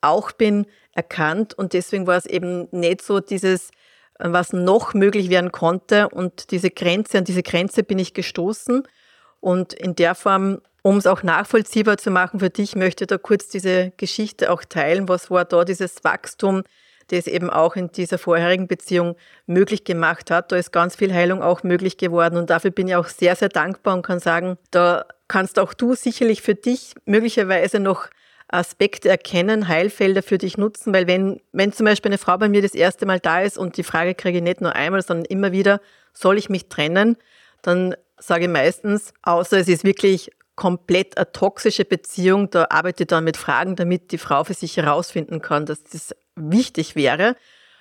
auch 0.00 0.32
bin, 0.32 0.66
erkannt. 0.92 1.54
Und 1.54 1.72
deswegen 1.72 2.06
war 2.06 2.16
es 2.16 2.26
eben 2.26 2.68
nicht 2.70 3.02
so 3.02 3.20
dieses, 3.20 3.70
was 4.18 4.52
noch 4.52 4.94
möglich 4.94 5.30
werden 5.30 5.52
konnte. 5.52 6.08
Und 6.08 6.50
diese 6.50 6.70
Grenze, 6.70 7.18
an 7.18 7.24
diese 7.24 7.42
Grenze 7.42 7.82
bin 7.82 7.98
ich 7.98 8.14
gestoßen. 8.14 8.86
Und 9.40 9.72
in 9.72 9.94
der 9.96 10.14
Form, 10.14 10.60
um 10.82 10.96
es 10.96 11.06
auch 11.06 11.22
nachvollziehbar 11.22 11.98
zu 11.98 12.10
machen 12.10 12.40
für 12.40 12.50
dich, 12.50 12.76
möchte 12.76 13.04
ich 13.04 13.08
da 13.08 13.18
kurz 13.18 13.48
diese 13.48 13.92
Geschichte 13.96 14.50
auch 14.50 14.64
teilen. 14.64 15.08
Was 15.08 15.30
war 15.30 15.44
da 15.44 15.64
dieses 15.64 16.04
Wachstum? 16.04 16.62
das 17.10 17.26
eben 17.26 17.50
auch 17.50 17.76
in 17.76 17.90
dieser 17.90 18.18
vorherigen 18.18 18.66
Beziehung 18.66 19.16
möglich 19.46 19.84
gemacht 19.84 20.30
hat. 20.30 20.52
Da 20.52 20.56
ist 20.56 20.72
ganz 20.72 20.96
viel 20.96 21.12
Heilung 21.12 21.42
auch 21.42 21.62
möglich 21.62 21.96
geworden 21.96 22.36
und 22.36 22.50
dafür 22.50 22.70
bin 22.70 22.88
ich 22.88 22.96
auch 22.96 23.08
sehr, 23.08 23.36
sehr 23.36 23.48
dankbar 23.48 23.94
und 23.94 24.02
kann 24.02 24.20
sagen, 24.20 24.58
da 24.70 25.04
kannst 25.28 25.58
auch 25.58 25.74
du 25.74 25.94
sicherlich 25.94 26.42
für 26.42 26.54
dich 26.54 26.94
möglicherweise 27.04 27.80
noch 27.80 28.08
Aspekte 28.52 29.08
erkennen, 29.08 29.68
Heilfelder 29.68 30.22
für 30.22 30.38
dich 30.38 30.58
nutzen, 30.58 30.92
weil 30.92 31.06
wenn, 31.06 31.40
wenn 31.52 31.72
zum 31.72 31.86
Beispiel 31.86 32.10
eine 32.10 32.18
Frau 32.18 32.36
bei 32.36 32.48
mir 32.48 32.62
das 32.62 32.74
erste 32.74 33.06
Mal 33.06 33.20
da 33.20 33.42
ist 33.42 33.58
und 33.58 33.76
die 33.76 33.82
Frage 33.82 34.14
kriege 34.14 34.38
ich 34.38 34.44
nicht 34.44 34.60
nur 34.60 34.74
einmal, 34.74 35.02
sondern 35.02 35.24
immer 35.26 35.52
wieder, 35.52 35.80
soll 36.12 36.38
ich 36.38 36.48
mich 36.48 36.68
trennen, 36.68 37.16
dann 37.62 37.94
sage 38.18 38.44
ich 38.44 38.50
meistens, 38.50 39.12
außer 39.22 39.58
es 39.58 39.68
ist 39.68 39.84
wirklich 39.84 40.30
komplett 40.56 41.16
eine 41.16 41.30
toxische 41.32 41.84
Beziehung, 41.84 42.50
da 42.50 42.66
arbeite 42.70 43.04
ich 43.04 43.06
dann 43.06 43.24
mit 43.24 43.36
Fragen, 43.36 43.76
damit 43.76 44.12
die 44.12 44.18
Frau 44.18 44.44
für 44.44 44.54
sich 44.54 44.76
herausfinden 44.76 45.40
kann, 45.40 45.64
dass 45.64 45.82
das 45.84 46.14
wichtig 46.36 46.96
wäre. 46.96 47.36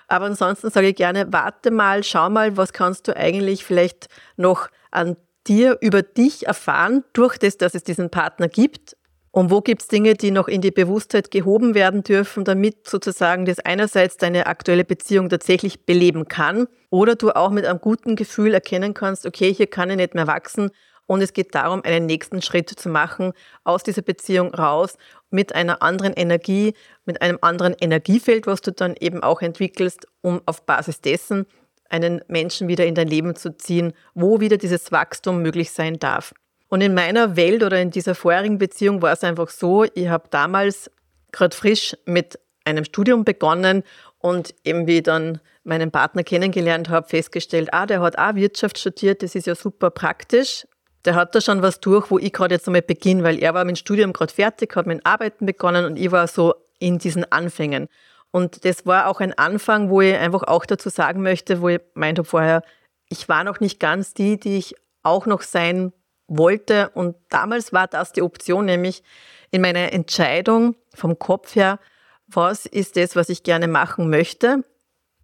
Aber 0.07 0.25
ansonsten 0.25 0.71
sage 0.71 0.89
ich 0.89 0.95
gerne, 0.95 1.31
warte 1.31 1.71
mal, 1.71 2.03
schau 2.03 2.29
mal, 2.29 2.57
was 2.57 2.73
kannst 2.73 3.07
du 3.07 3.15
eigentlich 3.15 3.65
vielleicht 3.65 4.07
noch 4.37 4.69
an 4.91 5.17
dir, 5.45 5.77
über 5.81 6.01
dich 6.01 6.47
erfahren, 6.47 7.03
durch 7.13 7.37
das, 7.37 7.57
dass 7.57 7.75
es 7.75 7.83
diesen 7.83 8.09
Partner 8.09 8.47
gibt. 8.47 8.95
Und 9.31 9.51
wo 9.51 9.61
gibt 9.61 9.83
es 9.83 9.87
Dinge, 9.87 10.15
die 10.15 10.31
noch 10.31 10.47
in 10.47 10.61
die 10.61 10.71
Bewusstheit 10.71 11.29
gehoben 11.29 11.75
werden 11.75 12.03
dürfen, 12.03 12.45
damit 12.45 12.87
sozusagen 12.87 13.45
das 13.45 13.59
einerseits 13.59 14.17
deine 14.17 14.47
aktuelle 14.47 14.85
Beziehung 14.85 15.29
tatsächlich 15.29 15.85
beleben 15.85 16.27
kann 16.27 16.67
oder 16.89 17.15
du 17.15 17.31
auch 17.31 17.51
mit 17.51 17.65
einem 17.65 17.79
guten 17.79 18.15
Gefühl 18.15 18.53
erkennen 18.53 18.93
kannst, 18.93 19.27
okay, 19.27 19.53
hier 19.53 19.67
kann 19.67 19.91
ich 19.91 19.97
nicht 19.97 20.15
mehr 20.15 20.25
wachsen 20.25 20.71
und 21.05 21.21
es 21.21 21.33
geht 21.33 21.55
darum, 21.55 21.83
einen 21.83 22.05
nächsten 22.05 22.41
Schritt 22.41 22.69
zu 22.69 22.87
machen 22.87 23.33
aus 23.63 23.83
dieser 23.83 24.03
Beziehung 24.03 24.53
raus 24.53 24.95
mit 25.31 25.55
einer 25.55 25.81
anderen 25.81 26.13
Energie, 26.13 26.73
mit 27.05 27.21
einem 27.21 27.39
anderen 27.41 27.75
Energiefeld, 27.79 28.45
was 28.47 28.61
du 28.61 28.71
dann 28.71 28.95
eben 28.99 29.23
auch 29.23 29.41
entwickelst, 29.41 30.07
um 30.21 30.41
auf 30.45 30.65
Basis 30.65 31.01
dessen 31.01 31.45
einen 31.89 32.21
Menschen 32.27 32.67
wieder 32.67 32.85
in 32.85 32.93
dein 32.93 33.07
Leben 33.07 33.35
zu 33.35 33.57
ziehen, 33.57 33.93
wo 34.13 34.39
wieder 34.39 34.57
dieses 34.57 34.91
Wachstum 34.91 35.41
möglich 35.41 35.71
sein 35.71 35.97
darf. 35.97 36.33
Und 36.69 36.81
in 36.81 36.93
meiner 36.93 37.35
Welt 37.35 37.63
oder 37.63 37.81
in 37.81 37.91
dieser 37.91 38.15
vorherigen 38.15 38.57
Beziehung 38.57 39.01
war 39.01 39.11
es 39.11 39.23
einfach 39.23 39.49
so, 39.49 39.83
ich 39.83 40.07
habe 40.07 40.29
damals 40.29 40.89
gerade 41.31 41.55
frisch 41.55 41.95
mit 42.05 42.39
einem 42.63 42.85
Studium 42.85 43.25
begonnen 43.25 43.83
und 44.19 44.53
eben 44.63 44.87
wie 44.87 44.97
ich 44.97 45.03
dann 45.03 45.41
meinen 45.63 45.91
Partner 45.91 46.23
kennengelernt 46.23 46.89
habe, 46.89 47.07
festgestellt, 47.07 47.69
ah, 47.73 47.85
der 47.85 48.01
hat 48.01 48.17
auch 48.17 48.35
Wirtschaft 48.35 48.77
studiert, 48.77 49.23
das 49.23 49.35
ist 49.35 49.47
ja 49.47 49.55
super 49.55 49.89
praktisch 49.89 50.65
der 51.05 51.15
hat 51.15 51.33
da 51.33 51.41
schon 51.41 51.61
was 51.61 51.79
durch, 51.79 52.11
wo 52.11 52.19
ich 52.19 52.33
gerade 52.33 52.55
jetzt 52.55 52.67
einmal 52.67 52.81
beginne, 52.81 53.23
weil 53.23 53.39
er 53.39 53.53
war 53.53 53.63
mit 53.63 53.75
dem 53.75 53.79
Studium 53.79 54.13
gerade 54.13 54.33
fertig, 54.33 54.75
hat 54.75 54.85
mit 54.85 55.05
Arbeiten 55.05 55.45
begonnen 55.45 55.85
und 55.85 55.97
ich 55.97 56.11
war 56.11 56.27
so 56.27 56.55
in 56.79 56.97
diesen 56.97 57.29
Anfängen. 57.31 57.87
Und 58.31 58.63
das 58.65 58.85
war 58.85 59.07
auch 59.07 59.21
ein 59.21 59.37
Anfang, 59.37 59.89
wo 59.89 60.01
ich 60.01 60.15
einfach 60.15 60.43
auch 60.43 60.65
dazu 60.65 60.89
sagen 60.89 61.21
möchte, 61.21 61.61
wo 61.61 61.69
ich 61.69 61.79
meinte 61.93 62.23
vorher, 62.23 62.61
ich 63.09 63.27
war 63.27 63.43
noch 63.43 63.59
nicht 63.59 63.79
ganz 63.79 64.13
die, 64.13 64.39
die 64.39 64.57
ich 64.57 64.75
auch 65.01 65.25
noch 65.25 65.41
sein 65.41 65.93
wollte. 66.29 66.89
Und 66.93 67.15
damals 67.29 67.73
war 67.73 67.87
das 67.87 68.11
die 68.13 68.21
Option, 68.21 68.65
nämlich 68.65 69.03
in 69.51 69.61
meiner 69.61 69.93
Entscheidung 69.93 70.75
vom 70.93 71.19
Kopf 71.19 71.55
her, 71.55 71.79
was 72.27 72.65
ist 72.65 72.95
das, 72.95 73.15
was 73.15 73.29
ich 73.29 73.43
gerne 73.43 73.67
machen 73.67 74.09
möchte 74.09 74.63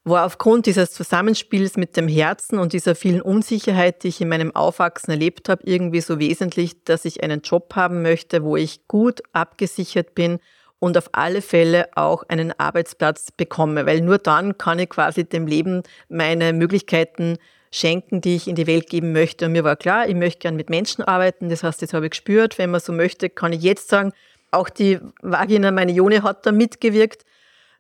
war 0.06 0.26
aufgrund 0.26 0.68
dieses 0.68 0.92
Zusammenspiels 0.92 1.78
mit 1.78 1.98
dem 1.98 2.08
Herzen 2.08 2.60
und 2.60 2.74
dieser 2.74 2.94
vielen 2.94 3.22
Unsicherheit, 3.22 4.04
die 4.04 4.10
ich 4.10 4.22
in 4.22 4.30
meinem 4.30 4.56
Aufwachsen 4.56 5.12
erlebt 5.12 5.50
habe, 5.50 5.64
irgendwie 5.66 6.00
so 6.00 6.20
wesentlich, 6.20 6.84
dass 6.84 7.06
ich 7.06 7.24
einen 7.24 7.42
Job 7.42 7.76
haben 7.76 8.04
möchte, 8.04 8.44
wo 8.44 8.56
ich 8.56 8.88
gut 8.88 9.24
abgesichert 9.34 10.14
bin 10.14 10.40
und 10.78 10.96
auf 10.96 11.10
alle 11.14 11.42
Fälle 11.42 11.90
auch 11.96 12.24
einen 12.30 12.58
Arbeitsplatz 12.60 13.32
bekomme, 13.32 13.88
weil 13.88 14.02
nur 14.02 14.20
dann 14.20 14.60
kann 14.60 14.78
ich 14.78 14.90
quasi 14.90 15.24
dem 15.24 15.48
Leben 15.48 15.82
meine 16.08 16.54
Möglichkeiten 16.54 17.38
schenken, 17.76 18.22
die 18.22 18.36
ich 18.36 18.48
in 18.48 18.56
die 18.56 18.68
Welt 18.68 18.90
geben 18.90 19.12
möchte. 19.12 19.46
Und 19.46 19.52
mir 19.52 19.64
war 19.64 19.76
klar, 19.76 20.08
ich 20.08 20.16
möchte 20.16 20.40
gern 20.40 20.56
mit 20.56 20.70
Menschen 20.70 21.04
arbeiten, 21.04 21.50
das 21.50 21.64
heißt, 21.64 21.82
das 21.82 21.94
habe 21.94 22.06
ich 22.06 22.12
gespürt. 22.12 22.58
Wenn 22.58 22.72
man 22.72 22.80
so 22.80 22.94
möchte, 22.94 23.30
kann 23.30 23.54
ich 23.54 23.62
jetzt 23.62 23.90
sagen, 23.90 24.14
auch 24.52 24.70
die 24.70 25.00
Vagina, 25.22 25.72
meine 25.72 25.92
Jone 25.92 26.24
hat 26.24 26.46
da 26.46 26.52
mitgewirkt, 26.52 27.26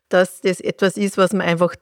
dass 0.10 0.42
das 0.42 0.60
etwas 0.60 0.98
ist, 0.98 1.18
was 1.18 1.32
man 1.32 1.48
einfach 1.48 1.76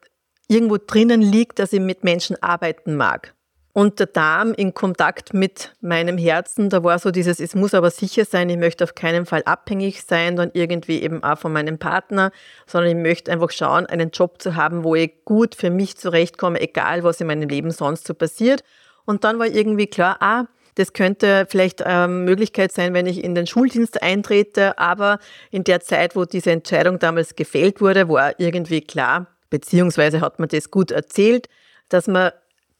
irgendwo 0.47 0.77
drinnen 0.77 1.21
liegt, 1.21 1.59
dass 1.59 1.73
ich 1.73 1.79
mit 1.79 2.03
Menschen 2.03 2.41
arbeiten 2.41 2.95
mag. 2.95 3.33
Und 3.73 3.99
der 3.99 4.05
Darm 4.05 4.53
in 4.53 4.75
Kontakt 4.75 5.33
mit 5.33 5.75
meinem 5.81 6.15
Herzen, 6.19 6.69
da 6.69 6.83
war 6.83 6.99
so 6.99 7.09
dieses, 7.09 7.39
es 7.39 7.55
muss 7.55 7.73
aber 7.73 7.89
sicher 7.89 8.23
sein, 8.23 8.47
ich 8.49 8.57
möchte 8.57 8.83
auf 8.83 8.93
keinen 8.93 9.25
Fall 9.25 9.41
abhängig 9.45 10.03
sein, 10.03 10.35
dann 10.35 10.51
irgendwie 10.53 11.01
eben 11.01 11.23
auch 11.23 11.39
von 11.39 11.51
meinem 11.51 11.79
Partner, 11.79 12.31
sondern 12.67 12.91
ich 12.91 13.03
möchte 13.03 13.31
einfach 13.31 13.49
schauen, 13.49 13.87
einen 13.87 14.11
Job 14.11 14.39
zu 14.43 14.55
haben, 14.55 14.83
wo 14.83 14.93
ich 14.93 15.25
gut 15.25 15.55
für 15.55 15.71
mich 15.71 15.97
zurechtkomme, 15.97 16.61
egal 16.61 17.03
was 17.03 17.19
in 17.19 17.25
meinem 17.25 17.49
Leben 17.49 17.71
sonst 17.71 18.05
so 18.05 18.13
passiert. 18.13 18.63
Und 19.05 19.23
dann 19.23 19.39
war 19.39 19.47
irgendwie 19.47 19.87
klar, 19.87 20.17
ah, 20.19 20.45
das 20.75 20.93
könnte 20.93 21.47
vielleicht 21.49 21.81
eine 21.81 22.07
Möglichkeit 22.07 22.71
sein, 22.71 22.93
wenn 22.93 23.07
ich 23.07 23.23
in 23.23 23.33
den 23.33 23.47
Schuldienst 23.47 24.03
eintrete, 24.03 24.77
aber 24.77 25.17
in 25.49 25.63
der 25.63 25.81
Zeit, 25.81 26.15
wo 26.15 26.25
diese 26.25 26.51
Entscheidung 26.51 26.99
damals 26.99 27.35
gefällt 27.35 27.81
wurde, 27.81 28.07
war 28.07 28.39
irgendwie 28.39 28.81
klar, 28.81 29.27
beziehungsweise 29.49 30.21
hat 30.21 30.37
man 30.37 30.49
das 30.49 30.69
gut 30.69 30.91
erzählt, 30.91 31.47
dass 31.89 32.07
man 32.07 32.31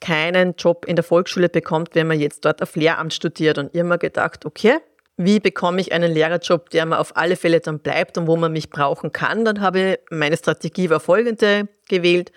keinen 0.04 0.56
Job 0.58 0.86
in 0.86 0.98
der 0.98 1.04
Volksschule 1.04 1.48
bekommt, 1.48 1.96
wenn 1.96 2.08
man 2.08 2.20
jetzt 2.20 2.44
dort 2.44 2.62
auf 2.62 2.76
Lehramt 2.76 3.14
studiert. 3.14 3.58
Und 3.58 3.74
ich 3.74 3.80
habe 3.80 3.88
mir 3.88 3.98
gedacht, 3.98 4.46
okay, 4.46 4.80
wie 5.16 5.40
bekomme 5.40 5.80
ich 5.80 5.94
einen 5.94 6.12
Lehrerjob, 6.12 6.70
der 6.72 6.86
mir 6.86 7.00
auf 7.00 7.16
alle 7.16 7.38
Fälle 7.38 7.62
dann 7.62 7.80
bleibt 7.80 8.18
und 8.18 8.28
wo 8.28 8.36
man 8.36 8.52
mich 8.52 8.70
brauchen 8.70 9.14
kann? 9.14 9.46
Dann 9.46 9.62
habe 9.62 9.80
ich 9.80 10.00
meine 10.10 10.36
Strategie 10.36 10.90
war 10.90 11.00
folgende 11.00 11.70
gewählt. 11.88 12.34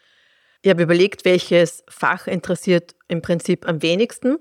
Ich 0.63 0.71
habe 0.71 0.83
überlegt, 0.83 1.25
welches 1.25 1.83
Fach 1.89 2.29
interessiert 2.29 2.95
im 3.09 3.21
Prinzip 3.21 3.67
am 3.69 3.83
wenigsten 3.83 4.39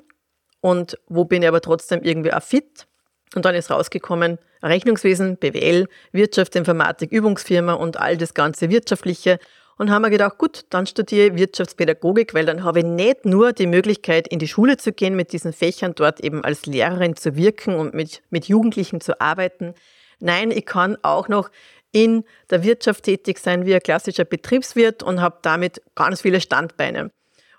und 0.62 1.00
wo 1.08 1.26
bin 1.26 1.42
ich 1.42 1.48
aber 1.48 1.62
trotzdem 1.62 2.04
irgendwie 2.04 2.34
auch 2.34 2.44
fit. 2.44 2.86
Und 3.34 3.46
dann 3.46 3.56
ist 3.56 3.72
rausgekommen, 3.72 4.38
Rechnungswesen, 4.62 5.38
BWL, 5.38 5.88
Wirtschaftsinformatik, 6.12 7.12
Übungsfirma 7.12 7.74
und 7.74 7.98
all 8.00 8.18
das 8.18 8.36
ganze 8.36 8.70
Wirtschaftliche 8.70 9.40
und 9.78 9.92
haben 9.92 10.04
wir 10.04 10.10
gedacht, 10.10 10.38
gut, 10.38 10.66
dann 10.70 10.88
studiere 10.88 11.28
ich 11.28 11.36
Wirtschaftspädagogik, 11.36 12.34
weil 12.34 12.46
dann 12.46 12.64
habe 12.64 12.80
ich 12.80 12.86
nicht 12.86 13.26
nur 13.26 13.52
die 13.54 13.68
Möglichkeit, 13.68 14.28
in 14.28 14.40
die 14.40 14.48
Schule 14.48 14.78
zu 14.78 14.94
gehen, 14.94 15.16
mit 15.16 15.34
diesen 15.34 15.54
Fächern 15.54 15.94
dort 15.96 16.22
eben 16.22 16.44
als 16.44 16.66
Lehrerin 16.66 17.16
zu 17.16 17.36
wirken 17.36 17.76
und 17.76 17.94
mit, 17.94 18.22
mit 18.30 18.46
Jugendlichen 18.48 19.02
zu 19.02 19.20
arbeiten. 19.20 19.74
Nein, 20.20 20.52
ich 20.52 20.66
kann 20.66 20.98
auch 21.02 21.28
noch 21.28 21.50
in 21.92 22.24
der 22.50 22.64
Wirtschaft 22.64 23.04
tätig 23.04 23.40
sein 23.40 23.66
wie 23.66 23.74
ein 23.74 23.82
klassischer 23.82 24.26
Betriebswirt 24.26 25.04
und 25.04 25.22
habe 25.22 25.40
damit 25.42 25.82
ganz 25.96 26.22
viele 26.22 26.42
Standbeine. 26.42 27.12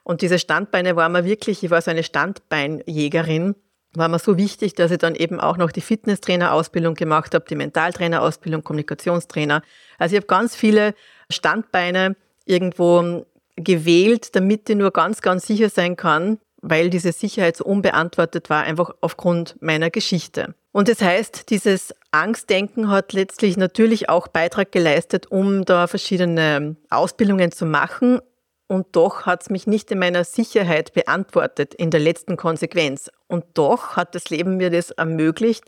Und 0.03 0.23
diese 0.23 0.39
Standbeine 0.39 0.95
waren 0.95 1.13
mir 1.13 1.25
wirklich, 1.25 1.63
ich 1.63 1.71
war 1.71 1.83
so 1.83 1.91
eine 1.91 2.03
Standbeinjägerin, 2.03 3.57
war 3.95 4.09
mir 4.09 4.19
so 4.19 4.37
wichtig, 4.37 4.75
dass 4.75 4.91
ich 4.91 4.99
dann 4.99 5.15
eben 5.15 5.41
auch 5.41 5.57
noch 5.57 5.73
die 5.73 5.81
Fitnesstrainer-Ausbildung 5.81 6.95
gemacht 6.95 7.35
habe, 7.35 7.47
die 7.49 7.57
Mentaltrainer-Ausbildung, 7.57 8.63
Kommunikationstrainer. 8.63 9.63
Also 9.99 10.15
ich 10.15 10.21
habe 10.21 10.27
ganz 10.27 10.55
viele 10.55 10.95
Standbeine 11.31 12.17
irgendwo 12.45 13.25
gewählt, 13.57 14.37
damit 14.37 14.69
ich 14.69 14.77
nur 14.77 14.91
ganz, 14.91 15.23
ganz 15.23 15.47
sicher 15.47 15.71
sein 15.71 15.97
kann, 15.97 16.39
weil 16.63 16.91
diese 16.91 17.13
Sicherheit 17.13 17.57
so 17.57 17.65
unbeantwortet 17.65 18.51
war, 18.51 18.63
einfach 18.65 18.91
aufgrund 19.01 19.57
meiner 19.61 19.91
Geschichte. 19.91 20.55
Und 20.73 20.89
das 20.89 21.01
heißt, 21.01 21.49
dieses 21.51 21.95
Angstdenken 22.11 22.91
hat 22.91 23.13
letztlich 23.13 23.57
natürlich 23.57 24.09
auch 24.11 24.29
Beitrag 24.29 24.73
geleistet, 24.73 25.27
um 25.31 25.65
da 25.65 25.87
verschiedene 25.87 26.77
Ausbildungen 26.91 27.51
zu 27.51 27.65
machen. 27.65 28.21
Und 28.69 28.89
doch 28.93 29.25
hat 29.27 29.43
es 29.43 29.51
mich 29.51 29.67
nicht 29.67 29.91
in 29.91 30.01
meiner 30.01 30.25
Sicherheit 30.25 30.93
beantwortet 30.93 31.73
in 31.73 31.91
der 31.91 32.01
letzten 32.01 32.37
Konsequenz. 32.37 33.11
Und 33.27 33.45
doch 33.55 33.97
hat 33.97 34.15
das 34.15 34.29
Leben 34.29 34.57
mir 34.57 34.71
das 34.71 34.91
ermöglicht, 34.91 35.65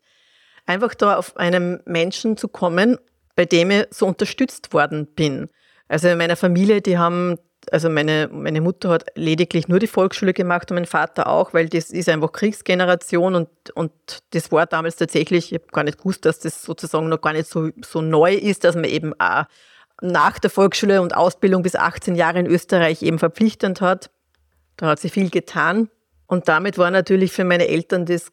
einfach 0.66 0.94
da 0.94 1.16
auf 1.16 1.36
einen 1.36 1.80
Menschen 1.86 2.36
zu 2.36 2.48
kommen 2.48 2.98
bei 3.38 3.44
dem 3.44 3.70
ich 3.70 3.86
so 3.90 4.04
unterstützt 4.04 4.72
worden 4.72 5.06
bin. 5.06 5.48
Also 5.86 6.08
in 6.08 6.18
meiner 6.18 6.34
Familie, 6.34 6.82
die 6.82 6.98
haben, 6.98 7.38
also 7.70 7.88
meine, 7.88 8.28
meine 8.32 8.60
Mutter 8.60 8.88
hat 8.88 9.06
lediglich 9.14 9.68
nur 9.68 9.78
die 9.78 9.86
Volksschule 9.86 10.32
gemacht 10.32 10.72
und 10.72 10.74
mein 10.74 10.86
Vater 10.86 11.28
auch, 11.28 11.54
weil 11.54 11.68
das 11.68 11.90
ist 11.90 12.08
einfach 12.08 12.32
Kriegsgeneration 12.32 13.36
und, 13.36 13.48
und 13.76 13.92
das 14.30 14.50
war 14.50 14.66
damals 14.66 14.96
tatsächlich, 14.96 15.52
ich 15.52 15.60
habe 15.60 15.70
gar 15.70 15.84
nicht 15.84 15.98
gewusst, 15.98 16.24
dass 16.24 16.40
das 16.40 16.64
sozusagen 16.64 17.08
noch 17.08 17.20
gar 17.20 17.32
nicht 17.32 17.48
so, 17.48 17.70
so 17.80 18.02
neu 18.02 18.34
ist, 18.34 18.64
dass 18.64 18.74
man 18.74 18.86
eben 18.86 19.14
auch 19.20 19.44
nach 20.02 20.40
der 20.40 20.50
Volksschule 20.50 21.00
und 21.00 21.14
Ausbildung 21.14 21.62
bis 21.62 21.76
18 21.76 22.16
Jahre 22.16 22.40
in 22.40 22.46
Österreich 22.46 23.02
eben 23.02 23.20
verpflichtend 23.20 23.80
hat. 23.80 24.10
Da 24.76 24.86
hat 24.86 24.98
sie 24.98 25.10
viel 25.10 25.30
getan. 25.30 25.90
Und 26.30 26.46
damit 26.46 26.76
war 26.76 26.90
natürlich 26.90 27.32
für 27.32 27.44
meine 27.44 27.68
Eltern 27.68 28.04
das 28.04 28.30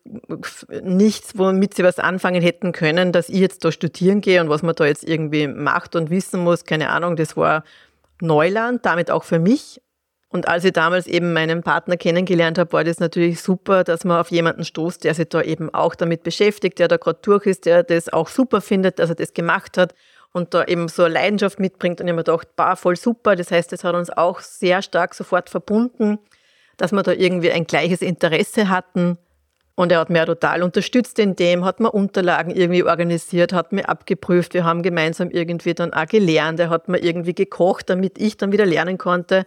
nichts, 0.83 1.37
womit 1.37 1.75
sie 1.75 1.83
was 1.83 1.97
anfangen 1.97 2.41
hätten 2.41 2.73
können, 2.73 3.13
dass 3.13 3.29
ich 3.29 3.39
jetzt 3.39 3.63
da 3.63 3.71
studieren 3.71 4.19
gehe 4.19 4.41
und 4.41 4.49
was 4.49 4.63
man 4.63 4.75
da 4.75 4.85
jetzt 4.85 5.07
irgendwie 5.07 5.47
macht 5.47 5.95
und 5.95 6.09
wissen 6.09 6.43
muss, 6.43 6.65
keine 6.65 6.89
Ahnung, 6.89 7.15
das 7.15 7.37
war 7.37 7.63
Neuland, 8.19 8.85
damit 8.85 9.09
auch 9.09 9.23
für 9.23 9.39
mich. 9.39 9.81
Und 10.27 10.49
als 10.49 10.65
ich 10.65 10.73
damals 10.73 11.07
eben 11.07 11.31
meinen 11.31 11.63
Partner 11.63 11.95
kennengelernt 11.95 12.57
habe, 12.57 12.73
war 12.73 12.83
das 12.83 12.99
natürlich 12.99 13.41
super, 13.41 13.85
dass 13.85 14.03
man 14.03 14.19
auf 14.19 14.29
jemanden 14.29 14.65
stoßt, 14.65 15.05
der 15.05 15.13
sich 15.13 15.29
da 15.29 15.41
eben 15.41 15.73
auch 15.73 15.95
damit 15.95 16.23
beschäftigt, 16.23 16.79
der 16.79 16.89
da 16.89 16.97
gerade 16.97 17.19
durch 17.21 17.45
ist, 17.45 17.65
der 17.65 17.83
das 17.83 18.11
auch 18.11 18.27
super 18.27 18.59
findet, 18.59 18.99
dass 18.99 19.07
er 19.07 19.15
das 19.15 19.33
gemacht 19.33 19.77
hat 19.77 19.95
und 20.33 20.53
da 20.53 20.65
eben 20.65 20.89
so 20.89 21.03
eine 21.03 21.13
Leidenschaft 21.13 21.61
mitbringt. 21.61 22.01
Und 22.01 22.07
ich 22.07 22.11
habe 22.11 22.17
mir 22.17 22.25
gedacht, 22.25 22.49
bah, 22.57 22.75
voll 22.75 22.97
super. 22.97 23.37
Das 23.37 23.51
heißt, 23.51 23.71
das 23.71 23.85
hat 23.85 23.95
uns 23.95 24.09
auch 24.09 24.41
sehr 24.41 24.81
stark 24.81 25.13
sofort 25.13 25.49
verbunden 25.49 26.19
dass 26.77 26.91
wir 26.91 27.03
da 27.03 27.11
irgendwie 27.11 27.51
ein 27.51 27.65
gleiches 27.65 28.01
Interesse 28.01 28.69
hatten. 28.69 29.17
Und 29.75 29.91
er 29.91 29.99
hat 29.99 30.09
mir 30.09 30.25
total 30.25 30.63
unterstützt 30.63 31.19
in 31.19 31.35
dem, 31.35 31.65
hat 31.65 31.81
mir 31.81 31.91
Unterlagen 31.91 32.51
irgendwie 32.51 32.83
organisiert, 32.83 33.51
hat 33.51 33.73
mir 33.73 33.89
abgeprüft. 33.89 34.53
Wir 34.53 34.63
haben 34.63 34.83
gemeinsam 34.83 35.31
irgendwie 35.31 35.73
dann 35.73 35.93
auch 35.93 36.05
gelernt. 36.05 36.59
Er 36.61 36.69
hat 36.69 36.87
mir 36.87 36.99
irgendwie 36.99 37.33
gekocht, 37.33 37.89
damit 37.89 38.17
ich 38.17 38.37
dann 38.37 38.53
wieder 38.53 38.65
lernen 38.65 38.97
konnte. 38.97 39.45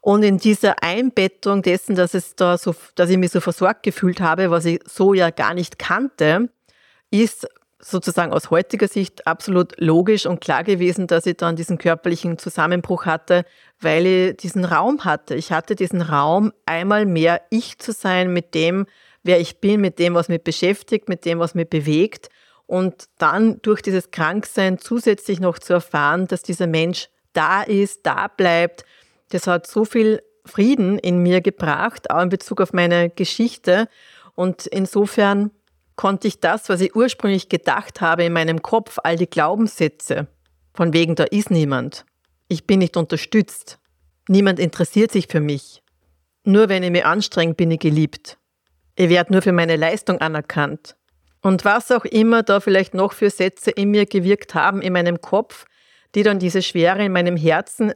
Und 0.00 0.22
in 0.22 0.38
dieser 0.38 0.82
Einbettung 0.82 1.62
dessen, 1.62 1.94
dass 1.94 2.14
es 2.14 2.36
da 2.36 2.56
so, 2.56 2.74
dass 2.94 3.10
ich 3.10 3.18
mich 3.18 3.32
so 3.32 3.40
versorgt 3.40 3.82
gefühlt 3.82 4.20
habe, 4.20 4.50
was 4.50 4.64
ich 4.64 4.80
so 4.86 5.14
ja 5.14 5.30
gar 5.30 5.52
nicht 5.52 5.78
kannte, 5.78 6.48
ist 7.10 7.46
sozusagen 7.80 8.32
aus 8.32 8.50
heutiger 8.50 8.88
Sicht 8.88 9.26
absolut 9.26 9.80
logisch 9.80 10.26
und 10.26 10.40
klar 10.40 10.64
gewesen, 10.64 11.06
dass 11.06 11.26
ich 11.26 11.36
dann 11.36 11.56
diesen 11.56 11.78
körperlichen 11.78 12.38
Zusammenbruch 12.38 13.06
hatte, 13.06 13.44
weil 13.80 14.06
ich 14.06 14.36
diesen 14.36 14.64
Raum 14.64 15.04
hatte. 15.04 15.34
Ich 15.34 15.50
hatte 15.52 15.74
diesen 15.74 16.02
Raum, 16.02 16.52
einmal 16.66 17.06
mehr 17.06 17.40
ich 17.50 17.78
zu 17.78 17.92
sein 17.92 18.32
mit 18.32 18.54
dem, 18.54 18.86
wer 19.22 19.40
ich 19.40 19.60
bin, 19.60 19.80
mit 19.80 19.98
dem, 19.98 20.14
was 20.14 20.28
mich 20.28 20.42
beschäftigt, 20.42 21.08
mit 21.08 21.24
dem, 21.24 21.38
was 21.38 21.54
mich 21.54 21.68
bewegt 21.68 22.28
und 22.70 23.08
dann 23.18 23.60
durch 23.62 23.82
dieses 23.82 24.12
Kranksein 24.12 24.78
zusätzlich 24.78 25.40
noch 25.40 25.58
zu 25.58 25.72
erfahren, 25.72 26.28
dass 26.28 26.42
dieser 26.42 26.68
Mensch 26.68 27.08
da 27.32 27.62
ist, 27.62 28.06
da 28.06 28.28
bleibt, 28.28 28.84
das 29.30 29.48
hat 29.48 29.66
so 29.66 29.84
viel 29.84 30.22
Frieden 30.44 30.96
in 30.96 31.18
mir 31.18 31.40
gebracht, 31.40 32.10
auch 32.10 32.22
in 32.22 32.28
Bezug 32.28 32.60
auf 32.60 32.72
meine 32.72 33.10
Geschichte. 33.10 33.88
Und 34.36 34.66
insofern 34.66 35.50
konnte 36.00 36.28
ich 36.28 36.40
das, 36.40 36.70
was 36.70 36.80
ich 36.80 36.96
ursprünglich 36.96 37.50
gedacht 37.50 38.00
habe 38.00 38.24
in 38.24 38.32
meinem 38.32 38.62
Kopf, 38.62 38.96
all 39.04 39.16
die 39.16 39.28
Glaubenssätze, 39.28 40.28
von 40.72 40.94
wegen, 40.94 41.14
da 41.14 41.24
ist 41.24 41.50
niemand, 41.50 42.06
ich 42.48 42.66
bin 42.66 42.78
nicht 42.78 42.96
unterstützt, 42.96 43.78
niemand 44.26 44.58
interessiert 44.58 45.12
sich 45.12 45.26
für 45.26 45.40
mich, 45.40 45.82
nur 46.42 46.70
wenn 46.70 46.82
ich 46.82 46.90
mich 46.90 47.04
anstrenge, 47.04 47.52
bin 47.52 47.70
ich 47.70 47.80
geliebt, 47.80 48.38
ich 48.96 49.10
werde 49.10 49.34
nur 49.34 49.42
für 49.42 49.52
meine 49.52 49.76
Leistung 49.76 50.22
anerkannt. 50.22 50.96
Und 51.42 51.66
was 51.66 51.90
auch 51.90 52.06
immer 52.06 52.42
da 52.42 52.60
vielleicht 52.60 52.94
noch 52.94 53.12
für 53.12 53.28
Sätze 53.28 53.70
in 53.70 53.90
mir 53.90 54.06
gewirkt 54.06 54.54
haben, 54.54 54.80
in 54.80 54.94
meinem 54.94 55.20
Kopf, 55.20 55.66
die 56.14 56.22
dann 56.22 56.38
diese 56.38 56.62
Schwere 56.62 57.04
in 57.04 57.12
meinem 57.12 57.36
Herzen 57.36 57.92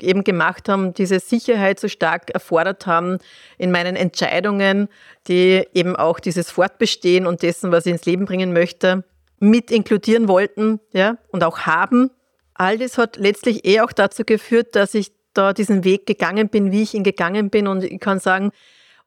eben 0.00 0.24
gemacht 0.24 0.68
haben, 0.68 0.94
diese 0.94 1.20
Sicherheit 1.20 1.78
so 1.78 1.88
stark 1.88 2.30
erfordert 2.30 2.86
haben 2.86 3.18
in 3.58 3.70
meinen 3.70 3.96
Entscheidungen, 3.96 4.88
die 5.26 5.66
eben 5.74 5.96
auch 5.96 6.20
dieses 6.20 6.50
Fortbestehen 6.50 7.26
und 7.26 7.42
dessen, 7.42 7.70
was 7.70 7.86
ich 7.86 7.92
ins 7.92 8.06
Leben 8.06 8.24
bringen 8.24 8.52
möchte, 8.52 9.04
mit 9.38 9.70
inkludieren 9.70 10.28
wollten, 10.28 10.80
ja, 10.92 11.18
und 11.28 11.44
auch 11.44 11.60
haben. 11.60 12.10
All 12.54 12.78
das 12.78 12.98
hat 12.98 13.16
letztlich 13.16 13.64
eh 13.64 13.80
auch 13.80 13.92
dazu 13.92 14.24
geführt, 14.24 14.74
dass 14.74 14.94
ich 14.94 15.12
da 15.34 15.52
diesen 15.52 15.84
Weg 15.84 16.06
gegangen 16.06 16.48
bin, 16.48 16.72
wie 16.72 16.82
ich 16.82 16.94
ihn 16.94 17.04
gegangen 17.04 17.50
bin. 17.50 17.68
Und 17.68 17.84
ich 17.84 18.00
kann 18.00 18.18
sagen, 18.18 18.50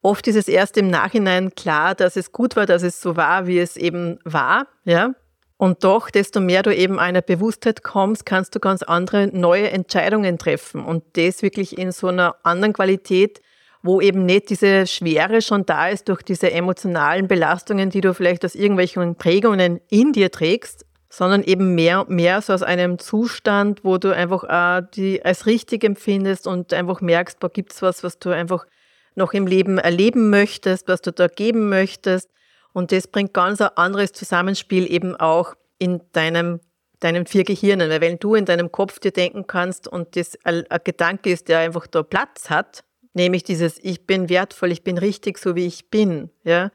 oft 0.02 0.28
ist 0.28 0.36
es 0.36 0.48
erst 0.48 0.78
im 0.78 0.90
Nachhinein 0.90 1.54
klar, 1.56 1.96
dass 1.96 2.16
es 2.16 2.32
gut 2.32 2.56
war, 2.56 2.66
dass 2.66 2.84
es 2.84 3.02
so 3.02 3.18
war, 3.18 3.48
wie 3.48 3.60
es 3.60 3.76
eben 3.76 4.20
war, 4.24 4.68
ja. 4.86 5.14
Und 5.62 5.84
doch, 5.84 6.10
desto 6.10 6.42
mehr 6.42 6.64
du 6.64 6.76
eben 6.76 6.98
einer 6.98 7.22
Bewusstheit 7.22 7.84
kommst, 7.84 8.26
kannst 8.26 8.56
du 8.56 8.60
ganz 8.60 8.82
andere 8.82 9.28
neue 9.28 9.70
Entscheidungen 9.70 10.40
treffen. 10.40 10.84
Und 10.84 11.04
das 11.14 11.44
wirklich 11.44 11.78
in 11.78 11.92
so 11.92 12.08
einer 12.08 12.36
anderen 12.42 12.74
Qualität, 12.74 13.44
wo 13.84 14.02
eben 14.02 14.26
nicht 14.26 14.50
diese 14.50 14.88
Schwere 14.88 15.44
schon 15.44 15.68
da 15.68 15.90
ist 15.90 16.10
durch 16.10 16.24
diese 16.24 16.52
emotionalen 16.52 17.28
Belastungen, 17.28 17.92
die 17.92 18.02
du 18.02 18.16
vielleicht 18.16 18.44
aus 18.44 18.56
irgendwelchen 18.56 19.14
Prägungen 19.14 19.80
in 19.92 20.14
dir 20.14 20.32
trägst, 20.32 20.84
sondern 21.10 21.44
eben 21.44 21.76
mehr 21.76 22.08
mehr 22.08 22.42
so 22.42 22.54
aus 22.54 22.64
einem 22.64 22.98
Zustand, 22.98 23.84
wo 23.84 24.00
du 24.00 24.16
einfach 24.16 24.44
äh, 24.46 24.82
die 24.96 25.24
als 25.24 25.46
richtig 25.46 25.84
empfindest 25.84 26.48
und 26.48 26.74
einfach 26.74 27.02
merkst, 27.02 27.40
boah, 27.40 27.52
gibt's 27.52 27.84
was, 27.84 28.04
was 28.04 28.18
du 28.18 28.32
einfach 28.32 28.66
noch 29.14 29.34
im 29.34 29.46
Leben 29.46 29.78
erleben 29.78 30.32
möchtest, 30.32 30.88
was 30.88 31.02
du 31.02 31.12
da 31.12 31.28
geben 31.28 31.70
möchtest 31.70 32.32
und 32.74 32.92
das 32.92 33.08
bringt 33.08 33.34
ganz 33.34 33.62
ein 33.62 33.70
anderes 33.76 34.14
Zusammenspiel 34.14 34.92
eben 34.92 35.16
auch 35.16 35.56
in 35.78 36.02
deinem, 36.14 36.62
deinen 37.00 37.26
vier 37.26 37.44
Gehirnen. 37.44 37.90
Weil 37.90 38.02
wenn 38.02 38.20
du 38.20 38.36
in 38.36 38.46
deinem 38.46 38.72
Kopf 38.72 39.00
dir 39.00 39.12
denken 39.12 39.48
kannst 39.48 39.88
und 39.88 40.16
das 40.16 40.38
ein, 40.44 40.64
ein 40.70 40.80
Gedanke 40.84 41.32
ist, 41.32 41.50
der 41.50 41.60
einfach 41.60 41.88
da 41.88 42.04
Platz 42.04 42.50
hat, 42.50 42.84
nämlich 43.14 43.44
dieses 43.44 43.78
Ich 43.80 44.06
bin 44.06 44.30
wertvoll, 44.30 44.72
ich 44.72 44.84
bin 44.84 44.98
richtig, 44.98 45.38
so 45.38 45.56
wie 45.56 45.66
ich 45.66 45.90
bin, 45.90 46.30
ja, 46.44 46.72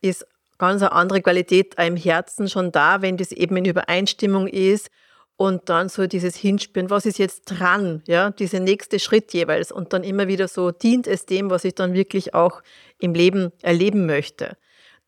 ist 0.00 0.26
ganz 0.58 0.82
eine 0.82 0.92
andere 0.92 1.22
Qualität 1.22 1.74
im 1.78 1.96
Herzen 1.96 2.48
schon 2.48 2.70
da, 2.70 3.02
wenn 3.02 3.16
das 3.16 3.32
eben 3.32 3.56
in 3.56 3.64
Übereinstimmung 3.64 4.46
ist 4.46 4.90
und 5.36 5.68
dann 5.68 5.88
so 5.88 6.06
dieses 6.06 6.36
Hinspüren, 6.36 6.88
was 6.88 7.04
ist 7.04 7.18
jetzt 7.18 7.46
dran, 7.46 8.02
ja, 8.06 8.30
dieser 8.30 8.60
nächste 8.60 9.00
Schritt 9.00 9.32
jeweils 9.32 9.72
und 9.72 9.92
dann 9.92 10.04
immer 10.04 10.28
wieder 10.28 10.46
so 10.46 10.70
dient 10.70 11.08
es 11.08 11.26
dem, 11.26 11.50
was 11.50 11.64
ich 11.64 11.74
dann 11.74 11.94
wirklich 11.94 12.32
auch 12.34 12.62
im 13.00 13.12
Leben 13.12 13.50
erleben 13.60 14.06
möchte 14.06 14.56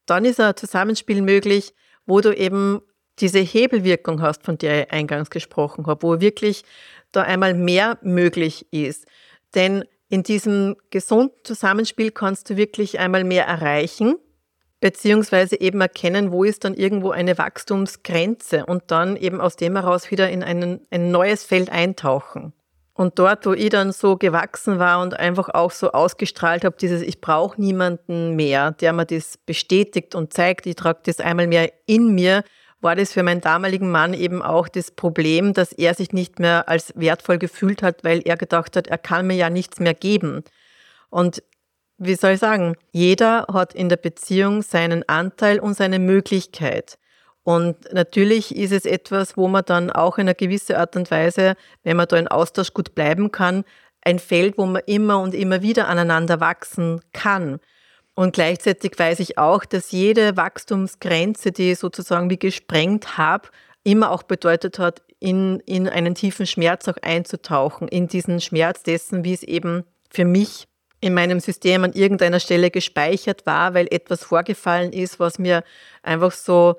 dann 0.07 0.25
ist 0.25 0.41
ein 0.41 0.57
Zusammenspiel 0.57 1.23
möglich, 1.23 1.75
wo 2.07 2.21
du 2.21 2.35
eben 2.35 2.83
diese 3.21 3.39
Hebelwirkung 3.39 4.21
hast, 4.23 4.45
von 4.45 4.59
der 4.59 4.83
ich 4.83 4.93
eingangs 4.93 5.31
gesprochen 5.31 5.87
habe, 5.87 6.03
wo 6.03 6.21
wirklich 6.21 6.65
da 7.13 7.23
einmal 7.23 7.55
mehr 7.55 7.99
möglich 8.03 8.67
ist. 8.73 9.07
Denn 9.55 9.85
in 10.09 10.23
diesem 10.23 10.77
gesunden 10.91 11.37
Zusammenspiel 11.45 12.11
kannst 12.11 12.51
du 12.51 12.57
wirklich 12.57 12.99
einmal 12.99 13.25
mehr 13.25 13.47
erreichen, 13.47 14.17
beziehungsweise 14.81 15.61
eben 15.61 15.81
erkennen, 15.81 16.31
wo 16.31 16.45
ist 16.45 16.65
dann 16.65 16.75
irgendwo 16.75 17.11
eine 17.11 17.39
Wachstumsgrenze 17.39 18.67
und 18.67 18.85
dann 18.89 19.17
eben 19.17 19.41
aus 19.41 19.57
dem 19.57 19.77
heraus 19.77 20.11
wieder 20.11 20.29
in 20.29 20.43
einen, 20.43 20.87
ein 20.91 21.11
neues 21.11 21.45
Feld 21.45 21.71
eintauchen. 21.71 22.53
Und 22.97 23.19
dort, 23.19 23.45
wo 23.45 23.53
ich 23.53 23.71
dann 23.71 23.91
so 23.91 24.17
gewachsen 24.17 24.79
war 24.79 25.03
und 25.03 25.19
einfach 25.19 25.49
auch 25.49 25.73
so 25.73 25.91
ausgestrahlt 25.91 26.65
habe, 26.65 26.77
dieses 26.81 27.03
Ich 27.03 27.21
brauche 27.21 27.61
niemanden 27.61 28.37
mehr, 28.37 28.71
der 28.71 28.93
mir 28.93 29.05
das 29.05 29.37
bestätigt 29.37 30.15
und 30.15 30.33
zeigt, 30.33 30.67
ich 30.67 30.77
trage 30.77 31.01
das 31.05 31.19
einmal 31.19 31.49
mehr 31.49 31.73
in 31.87 32.15
mir, 32.15 32.45
war 32.81 32.95
das 32.95 33.13
für 33.13 33.25
meinen 33.25 33.41
damaligen 33.41 33.91
Mann 33.91 34.15
eben 34.15 34.43
auch 34.43 34.69
das 34.69 34.93
Problem, 34.93 35.55
dass 35.55 35.73
er 35.73 35.95
sich 35.95 36.13
nicht 36.13 36.39
mehr 36.39 36.69
als 36.69 36.93
wertvoll 36.95 37.39
gefühlt 37.39 37.83
hat, 37.83 38.05
weil 38.05 38.21
er 38.25 38.37
gedacht 38.37 38.77
hat, 38.77 38.87
er 38.87 38.99
kann 38.99 39.27
mir 39.27 39.35
ja 39.35 39.51
nichts 39.51 39.81
mehr 39.81 39.95
geben. 39.95 40.45
Und 41.11 41.43
wie 41.99 42.15
soll 42.15 42.33
ich 42.33 42.41
sagen, 42.41 42.77
jeder 42.93 43.47
hat 43.53 43.75
in 43.75 43.89
der 43.89 43.97
Beziehung 43.97 44.63
seinen 44.63 45.09
Anteil 45.09 45.59
und 45.59 45.75
seine 45.75 45.99
Möglichkeit. 45.99 46.99
Und 47.45 47.93
natürlich 47.93 48.57
ist 48.57 48.73
es 48.73 48.87
etwas, 48.87 49.37
wo 49.37 49.49
man 49.49 49.65
dann 49.65 49.91
auch 49.91 50.17
in 50.17 50.23
einer 50.23 50.35
gewissen 50.35 50.77
Art 50.77 50.97
und 50.97 51.11
Weise, 51.11 51.55
wenn 51.83 51.97
man 51.97 52.09
da 52.09 52.17
in 52.17 52.27
Austausch 52.27 52.73
gut 52.73 52.95
bleiben 52.95 53.31
kann, 53.31 53.65
ein 54.01 54.19
Feld, 54.19 54.59
wo 54.59 54.67
man 54.67 54.83
immer 54.87 55.21
und 55.21 55.35
immer 55.35 55.63
wieder 55.63 55.89
aneinander 55.89 56.41
wachsen 56.41 57.01
kann. 57.13 57.61
Und 58.15 58.35
gleichzeitig 58.35 58.99
weiß 58.99 59.21
ich 59.21 59.39
auch, 59.39 59.65
dass 59.65 59.91
jede 59.91 60.37
Wachstumsgrenze, 60.37 61.53
die 61.53 61.73
ich 61.73 61.79
sozusagen 61.79 62.31
wie 62.31 62.39
gesprengt 62.39 63.19
habe, 63.19 63.49
immer 63.83 64.11
auch 64.11 64.23
bedeutet 64.23 64.79
hat, 64.79 65.03
in, 65.21 65.61
in 65.61 65.89
einen 65.89 66.15
tiefen 66.15 66.47
Schmerz 66.47 66.89
auch 66.89 66.97
einzutauchen, 67.03 67.89
in 67.89 68.09
diesen 68.09 68.41
Schmerz 68.41 68.83
dessen, 68.83 69.25
wie 69.25 69.35
es 69.35 69.43
eben 69.43 69.85
für 70.11 70.25
mich 70.25 70.67
in 71.01 71.13
meinem 71.13 71.41
System 71.41 71.85
an 71.85 71.93
irgendeiner 71.93 72.41
Stelle 72.41 72.71
gespeichert 72.71 73.45
war, 73.47 73.75
weil 73.75 73.89
etwas 73.91 74.25
vorgefallen 74.25 74.93
ist, 74.93 75.21
was 75.21 75.39
mir 75.39 75.63
einfach 76.03 76.33
so 76.33 76.77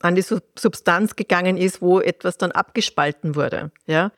an 0.00 0.14
die 0.14 0.22
Substanz 0.22 1.16
gegangen 1.16 1.56
ist, 1.56 1.82
wo 1.82 2.00
etwas 2.00 2.38
dann 2.38 2.52
abgespalten 2.52 3.34
wurde. 3.34 3.70
Ja? 3.86 4.12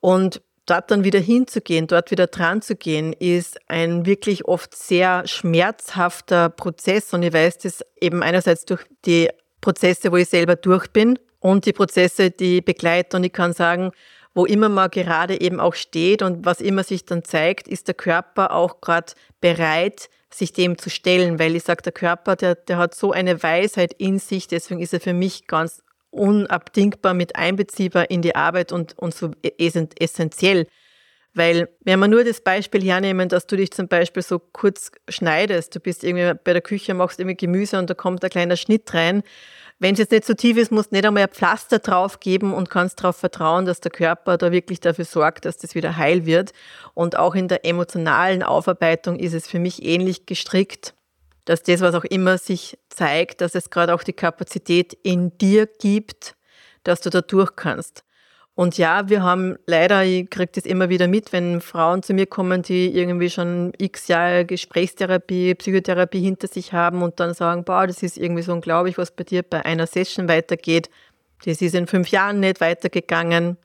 Und 0.00 0.42
dort 0.66 0.90
dann 0.90 1.04
wieder 1.04 1.18
hinzugehen, 1.18 1.86
dort 1.86 2.10
wieder 2.10 2.26
dran 2.26 2.62
zu 2.62 2.76
gehen, 2.76 3.12
ist 3.12 3.58
ein 3.68 4.06
wirklich 4.06 4.46
oft 4.46 4.74
sehr 4.76 5.26
schmerzhafter 5.26 6.50
Prozess. 6.50 7.12
Und 7.12 7.22
ich 7.22 7.32
weiß 7.32 7.58
das 7.58 7.84
eben 8.00 8.22
einerseits 8.22 8.64
durch 8.64 8.84
die 9.04 9.28
Prozesse, 9.60 10.12
wo 10.12 10.16
ich 10.16 10.28
selber 10.28 10.56
durch 10.56 10.88
bin 10.88 11.18
und 11.40 11.66
die 11.66 11.72
Prozesse, 11.72 12.30
die 12.30 12.58
ich 12.58 12.64
begleite. 12.64 13.16
Und 13.16 13.24
ich 13.24 13.32
kann 13.32 13.52
sagen, 13.52 13.92
wo 14.38 14.46
immer 14.46 14.68
man 14.68 14.88
gerade 14.88 15.40
eben 15.40 15.58
auch 15.58 15.74
steht 15.74 16.22
und 16.22 16.46
was 16.46 16.60
immer 16.60 16.84
sich 16.84 17.04
dann 17.04 17.24
zeigt, 17.24 17.66
ist 17.66 17.88
der 17.88 17.96
Körper 17.96 18.52
auch 18.52 18.80
gerade 18.80 19.14
bereit, 19.40 20.08
sich 20.32 20.52
dem 20.52 20.78
zu 20.78 20.90
stellen, 20.90 21.40
weil 21.40 21.56
ich 21.56 21.64
sage, 21.64 21.82
der 21.82 21.90
Körper, 21.90 22.36
der, 22.36 22.54
der 22.54 22.78
hat 22.78 22.94
so 22.94 23.10
eine 23.10 23.42
Weisheit 23.42 23.94
in 23.94 24.20
sich, 24.20 24.46
deswegen 24.46 24.80
ist 24.80 24.94
er 24.94 25.00
für 25.00 25.12
mich 25.12 25.48
ganz 25.48 25.82
unabdingbar 26.10 27.14
mit 27.14 27.34
einbeziehbar 27.34 28.12
in 28.12 28.22
die 28.22 28.36
Arbeit 28.36 28.70
und, 28.70 28.96
und 28.96 29.12
so 29.12 29.32
essentiell. 29.42 30.68
Weil, 31.34 31.68
wenn 31.80 31.98
wir 31.98 32.06
nur 32.06 32.22
das 32.22 32.40
Beispiel 32.40 32.84
hernehmen, 32.84 33.28
dass 33.28 33.48
du 33.48 33.56
dich 33.56 33.72
zum 33.72 33.88
Beispiel 33.88 34.22
so 34.22 34.38
kurz 34.38 34.92
schneidest, 35.08 35.74
du 35.74 35.80
bist 35.80 36.04
irgendwie 36.04 36.38
bei 36.44 36.52
der 36.52 36.62
Küche, 36.62 36.94
machst 36.94 37.18
irgendwie 37.18 37.36
Gemüse 37.36 37.76
und 37.76 37.90
da 37.90 37.94
kommt 37.94 38.22
ein 38.22 38.30
kleiner 38.30 38.56
Schnitt 38.56 38.94
rein, 38.94 39.24
wenn 39.80 39.92
es 39.92 40.00
jetzt 40.00 40.10
nicht 40.10 40.24
so 40.24 40.34
tief 40.34 40.56
ist, 40.56 40.72
musst 40.72 40.90
du 40.90 40.96
nicht 40.96 41.06
einmal 41.06 41.22
ein 41.22 41.28
Pflaster 41.28 41.78
drauf 41.78 42.18
geben 42.18 42.52
und 42.52 42.68
kannst 42.68 43.00
darauf 43.00 43.16
vertrauen, 43.16 43.64
dass 43.64 43.80
der 43.80 43.92
Körper 43.92 44.36
da 44.36 44.50
wirklich 44.50 44.80
dafür 44.80 45.04
sorgt, 45.04 45.44
dass 45.44 45.56
das 45.56 45.74
wieder 45.74 45.96
heil 45.96 46.26
wird. 46.26 46.52
Und 46.94 47.16
auch 47.16 47.34
in 47.34 47.46
der 47.46 47.64
emotionalen 47.64 48.42
Aufarbeitung 48.42 49.18
ist 49.18 49.34
es 49.34 49.46
für 49.46 49.60
mich 49.60 49.84
ähnlich 49.84 50.26
gestrickt, 50.26 50.94
dass 51.44 51.62
das, 51.62 51.80
was 51.80 51.94
auch 51.94 52.04
immer 52.04 52.38
sich 52.38 52.78
zeigt, 52.88 53.40
dass 53.40 53.54
es 53.54 53.70
gerade 53.70 53.94
auch 53.94 54.02
die 54.02 54.12
Kapazität 54.12 54.94
in 55.02 55.38
dir 55.38 55.66
gibt, 55.66 56.34
dass 56.82 57.00
du 57.00 57.10
da 57.10 57.20
durch 57.20 57.54
kannst. 57.54 58.02
Und 58.58 58.76
ja, 58.76 59.08
wir 59.08 59.22
haben 59.22 59.56
leider, 59.66 60.02
ich 60.02 60.28
kriege 60.30 60.50
das 60.52 60.64
immer 60.64 60.88
wieder 60.88 61.06
mit, 61.06 61.32
wenn 61.32 61.60
Frauen 61.60 62.02
zu 62.02 62.12
mir 62.12 62.26
kommen, 62.26 62.62
die 62.62 62.92
irgendwie 62.92 63.30
schon 63.30 63.72
x 63.78 64.08
Jahre 64.08 64.44
Gesprächstherapie, 64.44 65.54
Psychotherapie 65.54 66.20
hinter 66.20 66.48
sich 66.48 66.72
haben 66.72 67.02
und 67.02 67.20
dann 67.20 67.34
sagen, 67.34 67.62
boah, 67.62 67.86
das 67.86 68.02
ist 68.02 68.18
irgendwie 68.18 68.42
so 68.42 68.52
unglaublich, 68.52 68.98
was 68.98 69.12
bei 69.12 69.22
dir 69.22 69.44
bei 69.44 69.64
einer 69.64 69.86
Session 69.86 70.28
weitergeht. 70.28 70.90
Das 71.44 71.62
ist 71.62 71.72
in 71.72 71.86
fünf 71.86 72.08
Jahren 72.08 72.40
nicht 72.40 72.60
weitergegangen. 72.60 73.58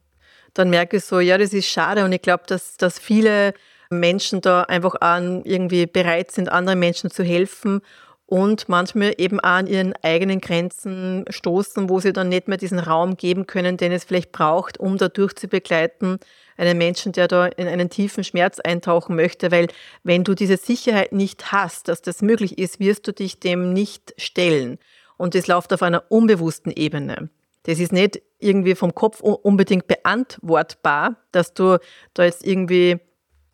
Dann 0.54 0.70
merke 0.70 0.98
ich 0.98 1.06
so, 1.06 1.20
ja, 1.20 1.40
das 1.40 1.54
ist 1.54 1.66
schade 1.66 2.06
und 2.06 2.12
ich 2.12 2.22
glaube, 2.22 2.44
dass, 2.46 2.78
dass 2.78 3.00
viele 3.00 3.56
Menschen 3.90 4.42
da 4.42 4.62
einfach 4.62 4.94
an 5.02 5.42
irgendwie 5.44 5.88
bereit 5.88 6.30
sind, 6.30 6.50
anderen 6.50 6.78
Menschen 6.78 7.10
zu 7.10 7.24
helfen 7.24 7.82
und 8.26 8.70
manchmal 8.70 9.14
eben 9.18 9.40
auch 9.40 9.50
an 9.50 9.68
ihren 9.68 9.94
eigenen 10.02 10.42
Grenzen 10.42 11.26
stoßen, 11.30 11.90
wo 11.90 12.00
sie 12.00 12.14
dann 12.14 12.30
nicht 12.30 12.48
mehr 12.48 12.58
diesen 12.58 12.80
Raum 12.80 13.18
geben 13.18 13.48
können, 13.48 13.78
den 13.78 13.92
es 13.92 14.06
vielleicht 14.06 14.32
braucht, 14.32 14.80
um 14.80 14.98
da 14.98 15.10
durchzubegleiten, 15.10 16.20
einen 16.58 16.78
Menschen, 16.78 17.12
der 17.12 17.28
da 17.28 17.48
in 17.48 17.68
einen 17.68 17.90
tiefen 17.90 18.24
Schmerz 18.24 18.60
eintauchen 18.60 19.16
möchte, 19.16 19.52
weil 19.52 19.68
wenn 20.04 20.24
du 20.24 20.36
diese 20.36 20.58
Sicherheit 20.58 21.12
nicht 21.12 21.52
hast, 21.52 21.88
dass 21.88 22.02
das 22.02 22.22
möglich 22.22 22.58
ist, 22.58 22.80
wirst 22.80 23.08
du 23.08 23.12
dich 23.12 23.40
dem 23.40 23.74
nicht 23.74 24.14
stellen. 24.18 24.78
Und 25.18 25.36
das 25.36 25.48
läuft 25.48 25.74
auf 25.74 25.82
einer 25.82 26.04
unbewussten 26.10 26.72
Ebene. 26.72 27.30
Das 27.64 27.80
ist 27.80 27.92
nicht 27.92 28.22
irgendwie 28.40 28.76
vom 28.76 28.94
Kopf 28.94 29.22
unbedingt 29.22 29.88
beantwortbar, 29.88 31.16
dass 31.32 31.54
du 31.54 31.80
da 32.14 32.26
jetzt 32.26 32.46
irgendwie 32.46 33.00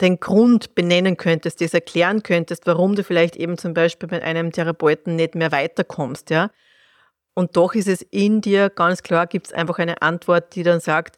den 0.01 0.19
Grund 0.19 0.75
benennen 0.75 1.17
könntest, 1.17 1.61
das 1.61 1.73
erklären 1.73 2.23
könntest, 2.23 2.65
warum 2.67 2.95
du 2.95 3.03
vielleicht 3.03 3.35
eben 3.35 3.57
zum 3.57 3.73
Beispiel 3.73 4.09
mit 4.09 4.23
einem 4.23 4.51
Therapeuten 4.51 5.15
nicht 5.15 5.35
mehr 5.35 5.51
weiterkommst, 5.51 6.29
ja. 6.29 6.51
Und 7.33 7.55
doch 7.55 7.73
ist 7.73 7.87
es 7.87 8.01
in 8.01 8.41
dir 8.41 8.69
ganz 8.69 9.03
klar, 9.03 9.27
gibt 9.27 9.47
es 9.47 9.53
einfach 9.53 9.79
eine 9.79 10.01
Antwort, 10.01 10.55
die 10.55 10.63
dann 10.63 10.79
sagt, 10.79 11.17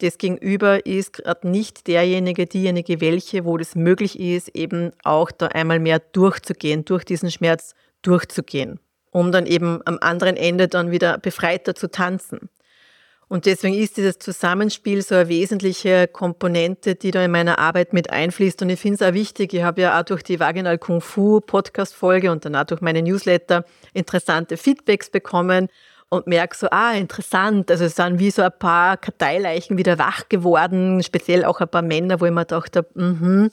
das 0.00 0.18
Gegenüber 0.18 0.84
ist 0.86 1.12
gerade 1.12 1.48
nicht 1.48 1.86
derjenige, 1.86 2.46
diejenige, 2.46 3.00
welche, 3.00 3.44
wo 3.44 3.56
das 3.56 3.74
möglich 3.74 4.18
ist, 4.18 4.48
eben 4.48 4.92
auch 5.04 5.30
da 5.30 5.48
einmal 5.48 5.78
mehr 5.78 5.98
durchzugehen, 5.98 6.84
durch 6.84 7.04
diesen 7.04 7.30
Schmerz 7.30 7.74
durchzugehen, 8.02 8.80
um 9.10 9.30
dann 9.30 9.46
eben 9.46 9.80
am 9.84 9.98
anderen 10.00 10.36
Ende 10.36 10.68
dann 10.68 10.90
wieder 10.90 11.18
befreiter 11.18 11.74
zu 11.74 11.90
tanzen. 11.90 12.48
Und 13.30 13.46
deswegen 13.46 13.76
ist 13.76 13.96
dieses 13.96 14.18
Zusammenspiel 14.18 15.02
so 15.02 15.14
eine 15.14 15.28
wesentliche 15.28 16.08
Komponente, 16.08 16.96
die 16.96 17.12
da 17.12 17.24
in 17.24 17.30
meiner 17.30 17.60
Arbeit 17.60 17.92
mit 17.92 18.10
einfließt. 18.10 18.60
Und 18.60 18.70
ich 18.70 18.80
finde 18.80 18.96
es 18.96 19.08
auch 19.08 19.14
wichtig, 19.14 19.54
ich 19.54 19.62
habe 19.62 19.82
ja 19.82 19.96
auch 19.96 20.02
durch 20.02 20.24
die 20.24 20.40
Vaginal 20.40 20.78
Kung 20.78 21.00
Fu 21.00 21.40
Podcast-Folge 21.40 22.32
und 22.32 22.44
danach 22.44 22.64
durch 22.64 22.80
meine 22.80 23.02
Newsletter 23.02 23.64
interessante 23.94 24.56
Feedbacks 24.56 25.10
bekommen 25.10 25.68
und 26.08 26.26
merke 26.26 26.56
so, 26.56 26.66
ah, 26.72 26.94
interessant. 26.94 27.70
Also 27.70 27.84
es 27.84 27.94
sind 27.94 28.18
wie 28.18 28.32
so 28.32 28.42
ein 28.42 28.50
paar 28.58 28.96
Karteileichen 28.96 29.78
wieder 29.78 29.96
wach 29.96 30.28
geworden, 30.28 31.00
speziell 31.04 31.44
auch 31.44 31.60
ein 31.60 31.68
paar 31.68 31.82
Männer, 31.82 32.20
wo 32.20 32.26
ich 32.26 32.32
mir 32.32 32.44
dachte, 32.44 32.84
mhm. 32.94 33.52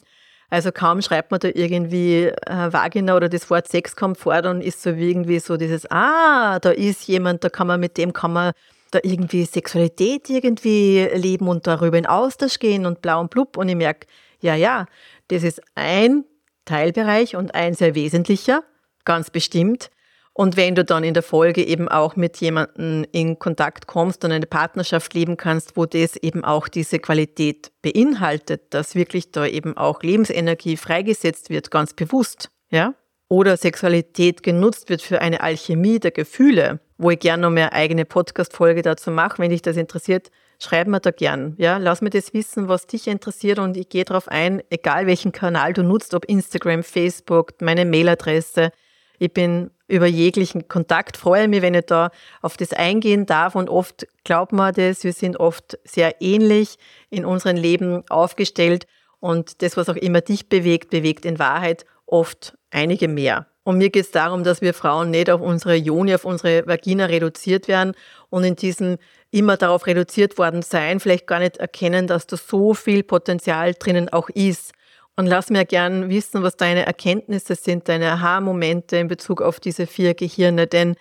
Also 0.49 0.71
kaum 0.71 1.01
schreibt 1.01 1.29
man 1.29 1.41
da 1.41 1.49
irgendwie 1.53 2.27
äh, 2.27 2.73
Vagina 2.73 3.17
oder 3.17 3.27
das 3.27 3.49
Wort 3.49 3.67
Sex 3.67 3.97
kommt 3.97 4.17
vor, 4.17 4.41
dann 4.41 4.61
ist 4.61 4.81
so 4.81 4.95
wie 4.95 5.11
irgendwie 5.11 5.39
so 5.39 5.57
dieses, 5.57 5.91
ah, 5.91 6.57
da 6.59 6.71
ist 6.71 7.05
jemand, 7.07 7.43
da 7.43 7.49
kann 7.49 7.67
man 7.67 7.81
mit 7.81 7.97
dem 7.97 8.13
kann 8.13 8.31
man 8.31 8.53
da 8.91 9.00
irgendwie 9.04 9.45
Sexualität 9.45 10.30
irgendwie 10.30 11.08
leben 11.13 11.47
und 11.47 11.67
darüber 11.67 11.97
in 11.97 12.06
Austausch 12.06 12.60
gehen 12.60 12.86
und 12.86 13.02
blau 13.02 13.19
und 13.19 13.30
blub. 13.30 13.58
Und 13.58 13.69
ich 13.69 13.76
merke, 13.76 14.08
ja, 14.39 14.56
ja, 14.56 14.86
das 15.28 15.43
ist 15.43 15.62
ein 15.76 16.26
Teilbereich 16.65 17.36
und 17.36 17.56
ein 17.56 17.73
sehr 17.73 17.95
wesentlicher, 17.95 18.63
ganz 19.06 19.30
bestimmt. 19.30 19.89
Und 20.34 20.56
wenn 20.56 20.76
du 20.76 20.86
dann 20.86 21.04
in 21.04 21.15
der 21.15 21.23
Folge 21.23 21.65
eben 21.65 21.88
auch 21.88 22.15
mit 22.15 22.38
jemandem 22.38 23.08
in 23.12 23.39
Kontakt 23.39 23.88
kommst 23.88 24.23
und 24.23 24.32
eine 24.32 24.45
Partnerschaft 24.45 25.15
leben 25.15 25.36
kannst, 25.36 25.76
wo 25.76 25.88
das 25.88 26.15
eben 26.15 26.43
auch 26.43 26.67
diese 26.67 27.00
Qualität 27.00 27.71
beinhaltet, 27.82 28.71
dass 28.71 28.93
wirklich 28.93 29.32
da 29.32 29.47
eben 29.47 29.76
auch 29.76 30.04
Lebensenergie 30.04 30.78
freigesetzt 30.78 31.50
wird, 31.50 31.71
ganz 31.71 31.95
bewusst, 31.95 32.52
ja? 32.69 32.93
Oder 33.30 33.58
Sexualität 33.58 34.43
genutzt 34.43 34.89
wird 34.89 35.02
für 35.02 35.21
eine 35.21 35.41
Alchemie 35.41 36.00
der 36.00 36.12
Gefühle, 36.12 36.80
wo 36.97 37.12
ich 37.12 37.19
gerne 37.19 37.43
noch 37.43 37.49
mehr 37.49 37.73
eigene 37.73 38.05
Podcast-Folge 38.05 38.81
dazu 38.81 39.12
mache. 39.12 39.39
Wenn 39.39 39.51
dich 39.51 39.62
das 39.62 39.77
interessiert, 39.77 40.31
schreib 40.60 40.88
mir 40.88 40.99
da 40.99 41.12
gern. 41.12 41.55
Ja, 41.57 41.77
lass 41.77 42.01
mir 42.01 42.10
das 42.10 42.33
wissen, 42.33 42.67
was 42.67 42.88
dich 42.88 43.07
interessiert 43.07 43.60
und 43.60 43.77
ich 43.77 43.89
gehe 43.89 44.05
darauf 44.05 44.27
ein, 44.27 44.62
egal 44.69 45.07
welchen 45.07 45.31
Kanal 45.31 45.73
du 45.73 45.83
nutzt, 45.83 46.13
ob 46.13 46.25
Instagram, 46.25 46.83
Facebook, 46.83 47.53
meine 47.62 47.86
Mailadresse. 47.86 48.71
Ich 49.19 49.33
bin 49.33 49.71
über 49.88 50.05
jeglichen 50.05 50.67
Kontakt, 50.67 51.17
freue 51.17 51.47
mich, 51.47 51.62
wenn 51.62 51.73
ich 51.73 51.86
da 51.86 52.12
auf 52.41 52.57
das 52.57 52.73
eingehen 52.73 53.25
darf 53.25 53.55
und 53.55 53.69
oft 53.69 54.05
glaubt 54.23 54.51
man 54.51 54.73
das, 54.73 55.03
wir 55.03 55.13
sind 55.13 55.39
oft 55.39 55.79
sehr 55.86 56.21
ähnlich 56.21 56.77
in 57.10 57.25
unserem 57.25 57.55
Leben 57.55 58.03
aufgestellt 58.10 58.86
und 59.19 59.62
das, 59.62 59.77
was 59.77 59.89
auch 59.89 59.95
immer 59.95 60.21
dich 60.21 60.49
bewegt, 60.49 60.89
bewegt 60.89 61.25
in 61.25 61.39
Wahrheit 61.39 61.86
oft 62.07 62.57
einige 62.71 63.07
mehr. 63.07 63.47
Und 63.63 63.77
mir 63.77 63.89
geht 63.89 64.05
es 64.05 64.11
darum, 64.11 64.43
dass 64.43 64.61
wir 64.61 64.73
Frauen 64.73 65.11
nicht 65.11 65.29
auf 65.29 65.41
unsere 65.41 65.75
Joni, 65.75 66.15
auf 66.15 66.25
unsere 66.25 66.65
Vagina 66.65 67.05
reduziert 67.05 67.67
werden 67.67 67.93
und 68.29 68.43
in 68.45 68.55
diesem 68.55 68.97
immer 69.29 69.57
darauf 69.57 69.87
reduziert 69.87 70.37
worden 70.37 70.61
sein, 70.61 71.01
vielleicht 71.01 71.27
gar 71.27 71.39
nicht 71.39 71.57
erkennen, 71.57 72.07
dass 72.07 72.27
da 72.27 72.37
so 72.37 72.73
viel 72.73 73.03
Potenzial 73.03 73.73
drinnen 73.73 74.07
auch 74.09 74.29
ist. 74.29 74.71
Und 75.17 75.27
lass 75.27 75.49
mir 75.49 75.65
gern 75.65 76.09
wissen, 76.09 76.43
was 76.43 76.55
deine 76.55 76.85
Erkenntnisse 76.85 77.55
sind, 77.55 77.89
deine 77.89 78.11
Aha-Momente 78.11 78.97
in 78.97 79.09
Bezug 79.09 79.41
auf 79.41 79.59
diese 79.59 79.85
vier 79.85 80.13
Gehirne, 80.13 80.67
denn 80.67 80.95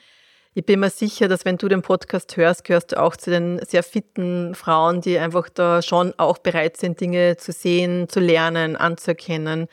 ich 0.54 0.64
bin 0.64 0.80
mir 0.80 0.88
sicher, 0.88 1.28
dass 1.28 1.44
wenn 1.44 1.58
du 1.58 1.68
den 1.68 1.82
Podcast 1.82 2.34
hörst, 2.38 2.64
gehörst 2.64 2.92
du 2.92 3.00
auch 3.02 3.14
zu 3.14 3.30
den 3.30 3.60
sehr 3.66 3.82
fitten 3.82 4.54
Frauen, 4.54 5.02
die 5.02 5.18
einfach 5.18 5.50
da 5.50 5.82
schon 5.82 6.14
auch 6.16 6.38
bereit 6.38 6.78
sind, 6.78 6.98
Dinge 6.98 7.36
zu 7.36 7.52
sehen, 7.52 8.08
zu 8.08 8.20
lernen, 8.20 8.74
anzuerkennen. 8.74 9.68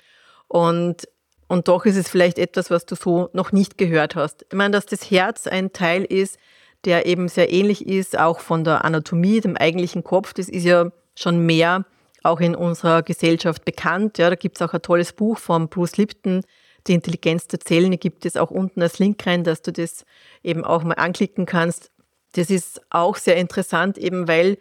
Und 0.50 1.08
und 1.54 1.68
doch 1.68 1.86
ist 1.86 1.98
es 1.98 2.10
vielleicht 2.10 2.40
etwas, 2.40 2.72
was 2.72 2.88
du 2.88 2.96
so 2.96 3.30
noch 3.34 3.52
nicht 3.52 3.78
gehört 3.78 4.16
hast. 4.16 4.44
Ich 4.50 4.58
meine, 4.58 4.72
dass 4.72 4.88
das 4.88 5.12
Herz 5.12 5.46
ein 5.46 5.72
Teil 5.72 6.04
ist, 6.04 6.40
der 6.84 7.06
eben 7.06 7.30
sehr 7.30 7.54
ähnlich 7.54 7.88
ist, 7.88 8.18
auch 8.18 8.40
von 8.40 8.64
der 8.64 8.84
Anatomie, 8.84 9.40
dem 9.40 9.56
eigentlichen 9.56 10.04
Kopf. 10.04 10.34
Das 10.34 10.50
ist 10.50 10.66
ja 10.66 10.92
schon 11.16 11.46
mehr 11.46 11.86
auch 12.24 12.40
in 12.40 12.56
unserer 12.56 13.04
Gesellschaft 13.04 13.66
bekannt. 13.66 14.18
Ja, 14.18 14.32
da 14.32 14.36
gibt 14.36 14.56
es 14.58 14.64
auch 14.64 14.74
ein 14.74 14.82
tolles 14.82 15.14
Buch 15.14 15.38
von 15.38 15.70
Bruce 15.70 15.98
Lipton, 15.98 16.44
Die 16.88 16.94
Intelligenz 16.96 17.46
der 17.48 17.60
Zellen. 17.60 17.92
Die 17.92 18.00
gibt 18.00 18.26
es 18.26 18.36
auch 18.36 18.50
unten 18.50 18.82
als 18.82 18.98
Link 18.98 19.26
rein, 19.28 19.44
dass 19.44 19.62
du 19.62 19.72
das 19.72 20.06
eben 20.42 20.66
auch 20.66 20.84
mal 20.84 20.96
anklicken 20.96 21.46
kannst. 21.46 21.92
Das 22.32 22.50
ist 22.50 22.82
auch 22.90 23.16
sehr 23.16 23.38
interessant, 23.38 24.00
eben 24.00 24.28
weil 24.28 24.58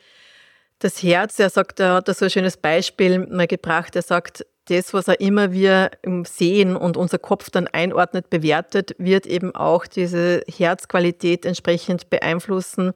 das 0.78 1.02
Herz, 1.02 1.38
er 1.38 1.48
sagt, 1.48 1.80
er 1.80 1.94
hat 1.94 2.08
da 2.08 2.12
so 2.12 2.26
ein 2.26 2.30
schönes 2.30 2.58
Beispiel 2.58 3.20
mal 3.20 3.46
gebracht. 3.46 3.96
Er 3.96 4.02
sagt, 4.02 4.44
das, 4.66 4.94
was 4.94 5.08
auch 5.08 5.18
immer 5.18 5.52
wir 5.52 5.90
sehen 6.24 6.76
und 6.76 6.96
unser 6.96 7.18
Kopf 7.18 7.50
dann 7.50 7.66
einordnet, 7.66 8.30
bewertet, 8.30 8.94
wird 8.98 9.26
eben 9.26 9.54
auch 9.54 9.86
diese 9.86 10.42
Herzqualität 10.48 11.44
entsprechend 11.44 12.10
beeinflussen 12.10 12.92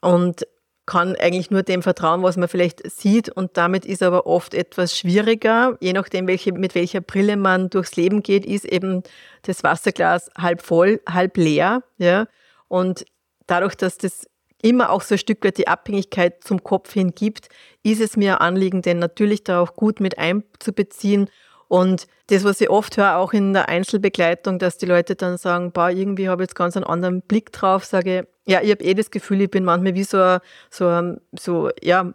und 0.00 0.46
kann 0.86 1.16
eigentlich 1.16 1.50
nur 1.50 1.62
dem 1.62 1.82
vertrauen, 1.82 2.22
was 2.22 2.36
man 2.36 2.48
vielleicht 2.48 2.90
sieht. 2.90 3.30
Und 3.30 3.56
damit 3.56 3.86
ist 3.86 4.02
aber 4.02 4.26
oft 4.26 4.52
etwas 4.52 4.96
schwieriger, 4.96 5.78
je 5.80 5.94
nachdem, 5.94 6.26
welche, 6.26 6.52
mit 6.52 6.74
welcher 6.74 7.00
Brille 7.00 7.36
man 7.36 7.70
durchs 7.70 7.96
Leben 7.96 8.22
geht, 8.22 8.44
ist 8.44 8.66
eben 8.66 9.02
das 9.42 9.64
Wasserglas 9.64 10.30
halb 10.36 10.60
voll, 10.60 11.00
halb 11.08 11.38
leer, 11.38 11.82
ja, 11.96 12.26
und 12.68 13.06
dadurch, 13.46 13.76
dass 13.76 13.98
das 13.98 14.26
immer 14.64 14.90
auch 14.90 15.02
so 15.02 15.14
ein 15.14 15.18
Stück 15.18 15.44
weit 15.44 15.58
die 15.58 15.68
Abhängigkeit 15.68 16.42
zum 16.42 16.64
Kopf 16.64 16.92
hin 16.94 17.14
gibt, 17.14 17.48
ist 17.82 18.00
es 18.00 18.16
mir 18.16 18.40
ein 18.40 18.48
Anliegen, 18.48 18.80
den 18.80 18.98
natürlich 18.98 19.44
da 19.44 19.60
auch 19.60 19.74
gut 19.74 20.00
mit 20.00 20.18
einzubeziehen. 20.18 21.28
Und 21.68 22.06
das, 22.28 22.44
was 22.44 22.60
ich 22.62 22.70
oft 22.70 22.96
höre, 22.96 23.16
auch 23.16 23.34
in 23.34 23.52
der 23.52 23.68
Einzelbegleitung, 23.68 24.58
dass 24.58 24.78
die 24.78 24.86
Leute 24.86 25.16
dann 25.16 25.36
sagen, 25.36 25.70
boah, 25.72 25.90
irgendwie 25.90 26.30
habe 26.30 26.42
ich 26.42 26.48
jetzt 26.48 26.54
ganz 26.54 26.76
einen 26.76 26.86
anderen 26.86 27.20
Blick 27.20 27.52
drauf, 27.52 27.84
sage, 27.84 28.26
ja, 28.46 28.62
ich 28.62 28.70
habe 28.70 28.82
eh 28.82 28.94
das 28.94 29.10
Gefühl, 29.10 29.42
ich 29.42 29.50
bin 29.50 29.64
manchmal 29.64 29.94
wie 29.94 30.04
so, 30.04 30.38
so, 30.70 31.16
so 31.38 31.70
ja, 31.82 32.14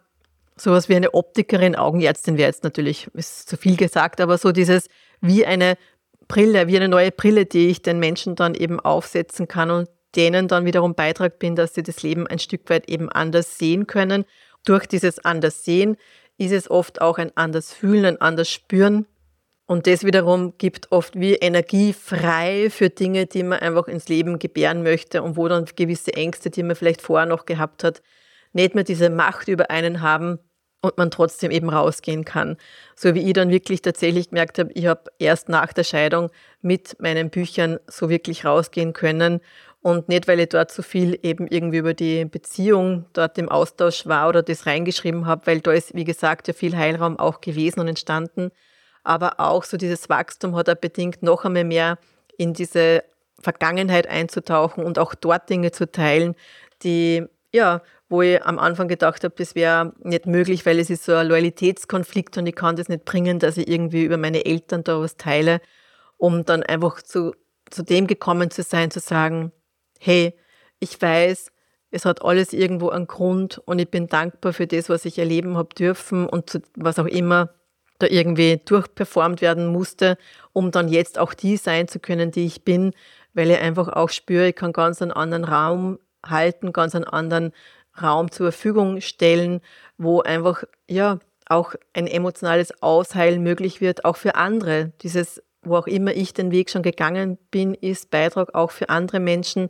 sowas 0.55 0.89
wie 0.89 0.95
eine 0.95 1.13
Optikerin, 1.13 1.75
Augenärztin 1.75 2.37
wäre 2.37 2.49
jetzt 2.49 2.63
natürlich, 2.63 3.07
ist 3.13 3.47
zu 3.47 3.57
viel 3.57 3.77
gesagt, 3.77 4.21
aber 4.21 4.39
so 4.39 4.51
dieses, 4.51 4.87
wie 5.21 5.45
eine 5.45 5.77
Brille, 6.27 6.67
wie 6.67 6.77
eine 6.77 6.87
neue 6.87 7.11
Brille, 7.11 7.45
die 7.45 7.69
ich 7.69 7.83
den 7.83 7.99
Menschen 7.99 8.35
dann 8.35 8.55
eben 8.55 8.79
aufsetzen 8.79 9.47
kann 9.47 9.69
und 9.69 9.89
denen 10.15 10.47
dann 10.47 10.65
wiederum 10.65 10.95
Beitrag 10.95 11.39
bin, 11.39 11.55
dass 11.55 11.73
sie 11.73 11.83
das 11.83 12.03
Leben 12.03 12.27
ein 12.27 12.39
Stück 12.39 12.69
weit 12.69 12.89
eben 12.89 13.09
anders 13.09 13.57
sehen 13.57 13.87
können. 13.87 14.25
Durch 14.65 14.87
dieses 14.87 15.23
Anderssehen 15.23 15.97
ist 16.37 16.51
es 16.51 16.69
oft 16.69 17.01
auch 17.01 17.17
ein 17.17 17.31
anders 17.35 17.73
Fühlen, 17.73 18.05
ein 18.05 18.21
anders 18.21 18.49
Spüren. 18.49 19.05
Und 19.65 19.85
das 19.85 20.03
wiederum 20.03 20.57
gibt 20.57 20.91
oft 20.91 21.19
wie 21.19 21.33
Energie 21.35 21.93
frei 21.93 22.69
für 22.71 22.89
Dinge, 22.89 23.27
die 23.27 23.43
man 23.43 23.59
einfach 23.59 23.87
ins 23.87 24.09
Leben 24.09 24.39
gebären 24.39 24.81
möchte 24.81 25.21
und 25.21 25.37
wo 25.37 25.47
dann 25.47 25.65
gewisse 25.75 26.13
Ängste, 26.13 26.49
die 26.49 26.63
man 26.63 26.75
vielleicht 26.75 27.01
vorher 27.01 27.27
noch 27.27 27.45
gehabt 27.45 27.83
hat, 27.83 28.01
nicht 28.51 28.73
mehr 28.73 28.83
diese 28.83 29.11
Macht 29.11 29.47
über 29.47 29.69
einen 29.69 30.01
haben 30.01 30.39
und 30.81 30.97
man 30.97 31.11
trotzdem 31.11 31.51
eben 31.51 31.69
rausgehen 31.69 32.25
kann. 32.25 32.57
So 32.95 33.13
wie 33.13 33.27
ich 33.27 33.33
dann 33.33 33.49
wirklich 33.49 33.81
tatsächlich 33.81 34.29
gemerkt 34.29 34.59
habe, 34.59 34.71
ich 34.73 34.87
habe 34.87 35.11
erst 35.19 35.49
nach 35.49 35.73
der 35.73 35.83
Scheidung 35.83 36.31
mit 36.61 36.99
meinen 36.99 37.29
Büchern 37.29 37.79
so 37.87 38.09
wirklich 38.09 38.45
rausgehen 38.45 38.93
können 38.93 39.41
und 39.81 40.09
nicht, 40.09 40.27
weil 40.27 40.39
ich 40.39 40.49
dort 40.49 40.71
so 40.71 40.81
viel 40.81 41.17
eben 41.23 41.47
irgendwie 41.47 41.77
über 41.77 41.93
die 41.93 42.25
Beziehung 42.25 43.05
dort 43.13 43.37
im 43.37 43.49
Austausch 43.49 44.05
war 44.07 44.27
oder 44.27 44.43
das 44.43 44.65
reingeschrieben 44.65 45.25
habe, 45.25 45.47
weil 45.47 45.61
da 45.61 45.71
ist, 45.71 45.95
wie 45.95 46.03
gesagt, 46.03 46.47
ja 46.47 46.53
viel 46.53 46.75
Heilraum 46.75 47.17
auch 47.17 47.39
gewesen 47.39 47.79
und 47.79 47.87
entstanden. 47.87 48.51
Aber 49.03 49.39
auch 49.39 49.63
so 49.63 49.77
dieses 49.77 50.09
Wachstum 50.09 50.55
hat 50.55 50.67
er 50.67 50.75
bedingt, 50.75 51.23
noch 51.23 51.45
einmal 51.45 51.63
mehr 51.63 51.97
in 52.37 52.53
diese 52.53 53.03
Vergangenheit 53.39 54.07
einzutauchen 54.07 54.83
und 54.83 54.99
auch 54.99 55.15
dort 55.15 55.49
Dinge 55.49 55.71
zu 55.71 55.89
teilen, 55.89 56.35
die, 56.83 57.25
ja, 57.53 57.81
wo 58.09 58.21
ich 58.21 58.43
am 58.43 58.59
Anfang 58.59 58.87
gedacht 58.87 59.23
habe, 59.23 59.35
das 59.37 59.55
wäre 59.55 59.93
nicht 59.99 60.25
möglich, 60.25 60.65
weil 60.65 60.79
es 60.79 60.89
ist 60.89 61.05
so 61.05 61.15
ein 61.15 61.27
Loyalitätskonflikt 61.27 62.37
und 62.37 62.47
ich 62.47 62.55
kann 62.55 62.75
das 62.75 62.89
nicht 62.89 63.05
bringen, 63.05 63.39
dass 63.39 63.55
ich 63.57 63.69
irgendwie 63.69 64.03
über 64.03 64.17
meine 64.17 64.45
Eltern 64.45 64.83
da 64.83 64.99
was 64.99 65.15
teile, 65.15 65.61
um 66.17 66.43
dann 66.43 66.63
einfach 66.63 67.01
zu, 67.01 67.33
zu 67.69 67.83
dem 67.83 68.07
gekommen 68.07 68.51
zu 68.51 68.63
sein, 68.63 68.91
zu 68.91 68.99
sagen, 68.99 69.53
hey, 69.99 70.33
ich 70.79 70.99
weiß, 71.01 71.51
es 71.91 72.05
hat 72.05 72.23
alles 72.23 72.53
irgendwo 72.53 72.89
einen 72.89 73.07
Grund 73.07 73.59
und 73.65 73.79
ich 73.79 73.89
bin 73.89 74.07
dankbar 74.07 74.53
für 74.53 74.67
das, 74.67 74.89
was 74.89 75.05
ich 75.05 75.19
erleben 75.19 75.57
habe 75.57 75.73
dürfen 75.75 76.27
und 76.27 76.61
was 76.75 76.99
auch 76.99 77.05
immer 77.05 77.49
da 77.99 78.07
irgendwie 78.07 78.61
durchperformt 78.63 79.41
werden 79.41 79.67
musste, 79.67 80.17
um 80.53 80.71
dann 80.71 80.87
jetzt 80.87 81.19
auch 81.19 81.33
die 81.33 81.57
sein 81.57 81.87
zu 81.87 81.99
können, 81.99 82.31
die 82.31 82.45
ich 82.45 82.63
bin, 82.63 82.93
weil 83.33 83.51
ich 83.51 83.59
einfach 83.59 83.89
auch 83.89 84.09
spüre, 84.09 84.49
ich 84.49 84.55
kann 84.55 84.71
ganz 84.71 85.01
einen 85.01 85.11
anderen 85.11 85.43
Raum 85.43 85.99
halten, 86.25 86.71
ganz 86.71 86.95
einen 86.95 87.05
anderen 87.05 87.51
Raum 88.01 88.31
zur 88.31 88.51
Verfügung 88.51 89.01
stellen, 89.01 89.61
wo 89.97 90.21
einfach, 90.21 90.63
ja, 90.89 91.19
auch 91.45 91.73
ein 91.93 92.07
emotionales 92.07 92.81
Ausheilen 92.81 93.41
möglich 93.41 93.81
wird, 93.81 94.05
auch 94.05 94.15
für 94.15 94.35
andere. 94.35 94.93
Dieses, 95.01 95.41
wo 95.61 95.75
auch 95.75 95.87
immer 95.87 96.13
ich 96.13 96.33
den 96.33 96.51
Weg 96.51 96.69
schon 96.69 96.83
gegangen 96.83 97.37
bin, 97.51 97.73
ist 97.73 98.09
Beitrag 98.09 98.55
auch 98.55 98.71
für 98.71 98.89
andere 98.89 99.19
Menschen. 99.19 99.69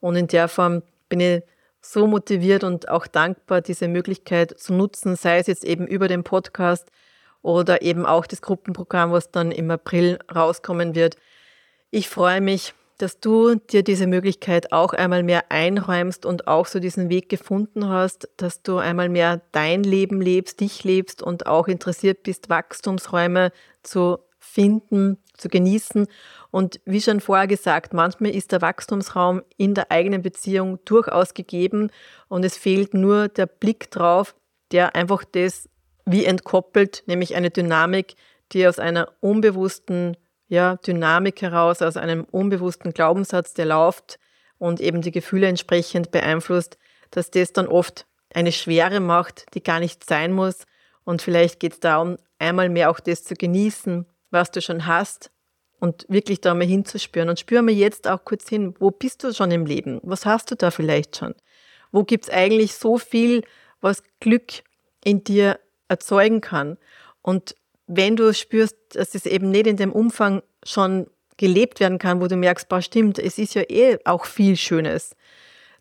Und 0.00 0.16
in 0.16 0.26
der 0.26 0.48
Form 0.48 0.82
bin 1.08 1.20
ich 1.20 1.42
so 1.80 2.06
motiviert 2.06 2.64
und 2.64 2.88
auch 2.88 3.06
dankbar, 3.06 3.60
diese 3.60 3.88
Möglichkeit 3.88 4.58
zu 4.58 4.74
nutzen, 4.74 5.16
sei 5.16 5.38
es 5.38 5.46
jetzt 5.46 5.64
eben 5.64 5.86
über 5.86 6.08
den 6.08 6.24
Podcast 6.24 6.90
oder 7.42 7.82
eben 7.82 8.04
auch 8.04 8.26
das 8.26 8.42
Gruppenprogramm, 8.42 9.12
was 9.12 9.30
dann 9.30 9.52
im 9.52 9.70
April 9.70 10.18
rauskommen 10.34 10.94
wird. 10.94 11.16
Ich 11.90 12.08
freue 12.08 12.40
mich, 12.40 12.74
dass 12.98 13.20
du 13.20 13.54
dir 13.54 13.84
diese 13.84 14.08
Möglichkeit 14.08 14.72
auch 14.72 14.92
einmal 14.92 15.22
mehr 15.22 15.50
einräumst 15.50 16.26
und 16.26 16.48
auch 16.48 16.66
so 16.66 16.80
diesen 16.80 17.08
Weg 17.08 17.28
gefunden 17.28 17.88
hast, 17.88 18.28
dass 18.36 18.62
du 18.62 18.78
einmal 18.78 19.08
mehr 19.08 19.40
dein 19.52 19.84
Leben 19.84 20.20
lebst, 20.20 20.60
dich 20.60 20.82
lebst 20.82 21.22
und 21.22 21.46
auch 21.46 21.68
interessiert 21.68 22.24
bist, 22.24 22.50
Wachstumsräume 22.50 23.52
zu 23.84 24.18
finden, 24.40 25.18
zu 25.38 25.48
genießen. 25.48 26.06
Und 26.50 26.80
wie 26.84 27.00
schon 27.00 27.20
vorher 27.20 27.46
gesagt, 27.46 27.94
manchmal 27.94 28.34
ist 28.34 28.52
der 28.52 28.60
Wachstumsraum 28.60 29.42
in 29.56 29.74
der 29.74 29.90
eigenen 29.90 30.22
Beziehung 30.22 30.78
durchaus 30.84 31.34
gegeben 31.34 31.90
und 32.28 32.44
es 32.44 32.56
fehlt 32.56 32.94
nur 32.94 33.28
der 33.28 33.46
Blick 33.46 33.90
drauf, 33.90 34.34
der 34.72 34.94
einfach 34.94 35.24
das 35.24 35.68
wie 36.04 36.24
entkoppelt, 36.24 37.04
nämlich 37.06 37.36
eine 37.36 37.50
Dynamik, 37.50 38.14
die 38.52 38.66
aus 38.66 38.78
einer 38.78 39.08
unbewussten 39.20 40.16
ja, 40.48 40.76
Dynamik 40.76 41.42
heraus, 41.42 41.82
aus 41.82 41.96
einem 41.96 42.24
unbewussten 42.24 42.92
Glaubenssatz, 42.94 43.54
der 43.54 43.66
läuft 43.66 44.18
und 44.58 44.80
eben 44.80 45.02
die 45.02 45.10
Gefühle 45.10 45.46
entsprechend 45.46 46.10
beeinflusst, 46.10 46.78
dass 47.10 47.30
das 47.30 47.52
dann 47.52 47.68
oft 47.68 48.06
eine 48.34 48.52
Schwere 48.52 49.00
macht, 49.00 49.46
die 49.54 49.62
gar 49.62 49.80
nicht 49.80 50.04
sein 50.04 50.32
muss. 50.32 50.64
Und 51.04 51.22
vielleicht 51.22 51.60
geht 51.60 51.74
es 51.74 51.80
darum, 51.80 52.16
einmal 52.38 52.68
mehr 52.68 52.90
auch 52.90 53.00
das 53.00 53.24
zu 53.24 53.34
genießen, 53.34 54.06
was 54.30 54.50
du 54.50 54.60
schon 54.60 54.86
hast 54.86 55.30
und 55.80 56.06
wirklich 56.08 56.40
da 56.40 56.54
mal 56.54 56.66
hinzuspüren. 56.66 57.28
Und 57.28 57.40
spür 57.40 57.62
mal 57.62 57.72
jetzt 57.72 58.08
auch 58.08 58.24
kurz 58.24 58.48
hin, 58.48 58.74
wo 58.78 58.90
bist 58.90 59.24
du 59.24 59.32
schon 59.32 59.50
im 59.50 59.66
Leben? 59.66 60.00
Was 60.02 60.26
hast 60.26 60.50
du 60.50 60.54
da 60.54 60.70
vielleicht 60.70 61.16
schon? 61.16 61.34
Wo 61.92 62.04
gibt 62.04 62.24
es 62.24 62.30
eigentlich 62.30 62.74
so 62.74 62.98
viel, 62.98 63.42
was 63.80 64.02
Glück 64.20 64.62
in 65.04 65.24
dir 65.24 65.58
erzeugen 65.88 66.40
kann? 66.40 66.76
Und 67.22 67.54
wenn 67.86 68.16
du 68.16 68.32
spürst, 68.34 68.76
dass 68.90 69.14
es 69.14 69.26
eben 69.26 69.50
nicht 69.50 69.66
in 69.66 69.76
dem 69.76 69.92
Umfang 69.92 70.42
schon 70.62 71.06
gelebt 71.36 71.80
werden 71.80 71.98
kann, 71.98 72.20
wo 72.20 72.26
du 72.26 72.36
merkst, 72.36 72.68
boah, 72.68 72.82
stimmt, 72.82 73.18
es 73.18 73.38
ist 73.38 73.54
ja 73.54 73.62
eh 73.68 73.98
auch 74.04 74.26
viel 74.26 74.56
Schönes, 74.56 75.16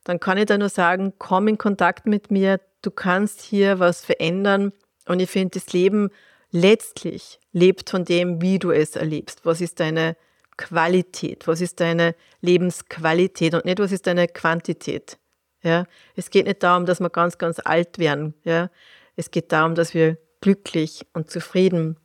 dann 0.04 0.20
kann 0.20 0.38
ich 0.38 0.46
da 0.46 0.58
nur 0.58 0.70
sagen, 0.70 1.14
komm 1.18 1.50
in 1.50 1.58
Kontakt 1.58 2.06
mit 2.06 2.32
mir, 2.32 2.62
du 2.82 2.92
kannst 2.92 3.42
hier 3.42 3.80
was 3.80 4.06
verändern 4.06 4.72
und 5.08 5.20
ich 5.20 5.30
finde, 5.30 5.60
das 5.60 5.74
Leben 5.74 6.12
letztlich 6.52 7.40
lebt 7.52 7.90
von 7.90 8.06
dem, 8.06 8.42
wie 8.42 8.60
du 8.60 8.72
es 8.72 8.96
erlebst. 8.96 9.46
Was 9.46 9.62
ist 9.62 9.80
deine 9.80 10.16
Qualität? 10.58 11.48
Was 11.48 11.62
ist 11.62 11.80
deine 11.80 12.16
Lebensqualität 12.42 13.54
und 13.54 13.66
nicht, 13.66 13.80
was 13.80 13.92
ist 13.92 14.08
deine 14.08 14.28
Quantität? 14.28 15.18
Ja, 15.64 15.86
es 16.16 16.30
geht 16.30 16.46
nicht 16.46 16.64
darum, 16.64 16.86
dass 16.86 17.00
wir 17.00 17.10
ganz, 17.10 17.38
ganz 17.38 17.60
alt 17.64 18.00
werden. 18.00 18.34
Ja, 18.44 18.70
es 19.16 19.32
geht 19.32 19.52
darum, 19.52 19.76
dass 19.76 19.94
wir 19.94 20.18
glücklich 20.42 21.06
und 21.14 21.30
zufrieden 21.30 22.00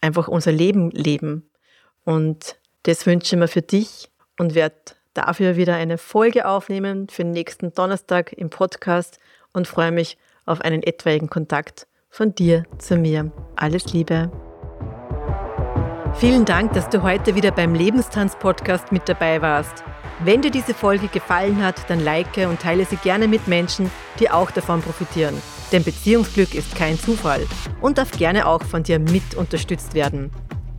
einfach 0.00 0.28
unser 0.28 0.52
Leben 0.52 0.90
leben. 0.90 1.50
Und 2.04 2.58
das 2.82 3.06
wünsche 3.06 3.34
ich 3.34 3.40
mir 3.40 3.48
für 3.48 3.62
dich 3.62 4.08
und 4.38 4.54
werde 4.54 4.76
dafür 5.14 5.56
wieder 5.56 5.74
eine 5.74 5.98
Folge 5.98 6.46
aufnehmen 6.46 7.08
für 7.08 7.22
den 7.22 7.32
nächsten 7.32 7.72
Donnerstag 7.72 8.32
im 8.32 8.50
Podcast 8.50 9.18
und 9.52 9.66
freue 9.66 9.92
mich 9.92 10.18
auf 10.44 10.60
einen 10.60 10.82
etwaigen 10.82 11.30
Kontakt 11.30 11.86
von 12.10 12.34
dir 12.34 12.64
zu 12.78 12.96
mir. 12.96 13.30
Alles 13.56 13.92
Liebe. 13.92 14.30
Vielen 16.14 16.46
Dank, 16.46 16.72
dass 16.72 16.88
du 16.88 17.02
heute 17.02 17.34
wieder 17.34 17.50
beim 17.50 17.74
Lebenstanz-Podcast 17.74 18.90
mit 18.90 19.06
dabei 19.06 19.42
warst. 19.42 19.84
Wenn 20.24 20.40
dir 20.40 20.50
diese 20.50 20.72
Folge 20.72 21.08
gefallen 21.08 21.62
hat, 21.62 21.90
dann 21.90 22.02
like 22.02 22.38
und 22.48 22.58
teile 22.58 22.86
sie 22.86 22.96
gerne 22.96 23.28
mit 23.28 23.48
Menschen, 23.48 23.90
die 24.18 24.30
auch 24.30 24.50
davon 24.50 24.80
profitieren. 24.80 25.34
Denn 25.72 25.84
Beziehungsglück 25.84 26.54
ist 26.54 26.74
kein 26.74 26.98
Zufall 26.98 27.46
und 27.82 27.98
darf 27.98 28.12
gerne 28.12 28.46
auch 28.46 28.62
von 28.62 28.82
dir 28.82 28.98
mit 28.98 29.34
unterstützt 29.34 29.92
werden. 29.92 30.30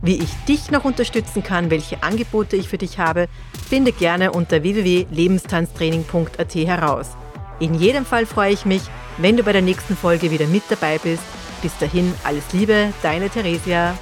Wie 0.02 0.18
ich 0.18 0.30
dich 0.48 0.72
noch 0.72 0.84
unterstützen 0.84 1.44
kann, 1.44 1.70
welche 1.70 2.02
Angebote 2.02 2.56
ich 2.56 2.68
für 2.68 2.78
dich 2.78 2.98
habe, 2.98 3.28
finde 3.68 3.92
gerne 3.92 4.32
unter 4.32 4.64
www.lebenstanztraining.at 4.64 6.54
heraus. 6.54 7.16
In 7.60 7.74
jedem 7.74 8.04
Fall 8.04 8.24
freue 8.24 8.52
ich 8.52 8.64
mich, 8.64 8.82
wenn 9.16 9.36
du 9.36 9.42
bei 9.42 9.52
der 9.52 9.62
nächsten 9.62 9.96
Folge 9.96 10.30
wieder 10.30 10.46
mit 10.46 10.62
dabei 10.68 10.98
bist. 10.98 11.22
Bis 11.60 11.76
dahin 11.78 12.14
alles 12.22 12.44
Liebe, 12.52 12.92
deine 13.02 13.28
Theresia. 13.28 13.98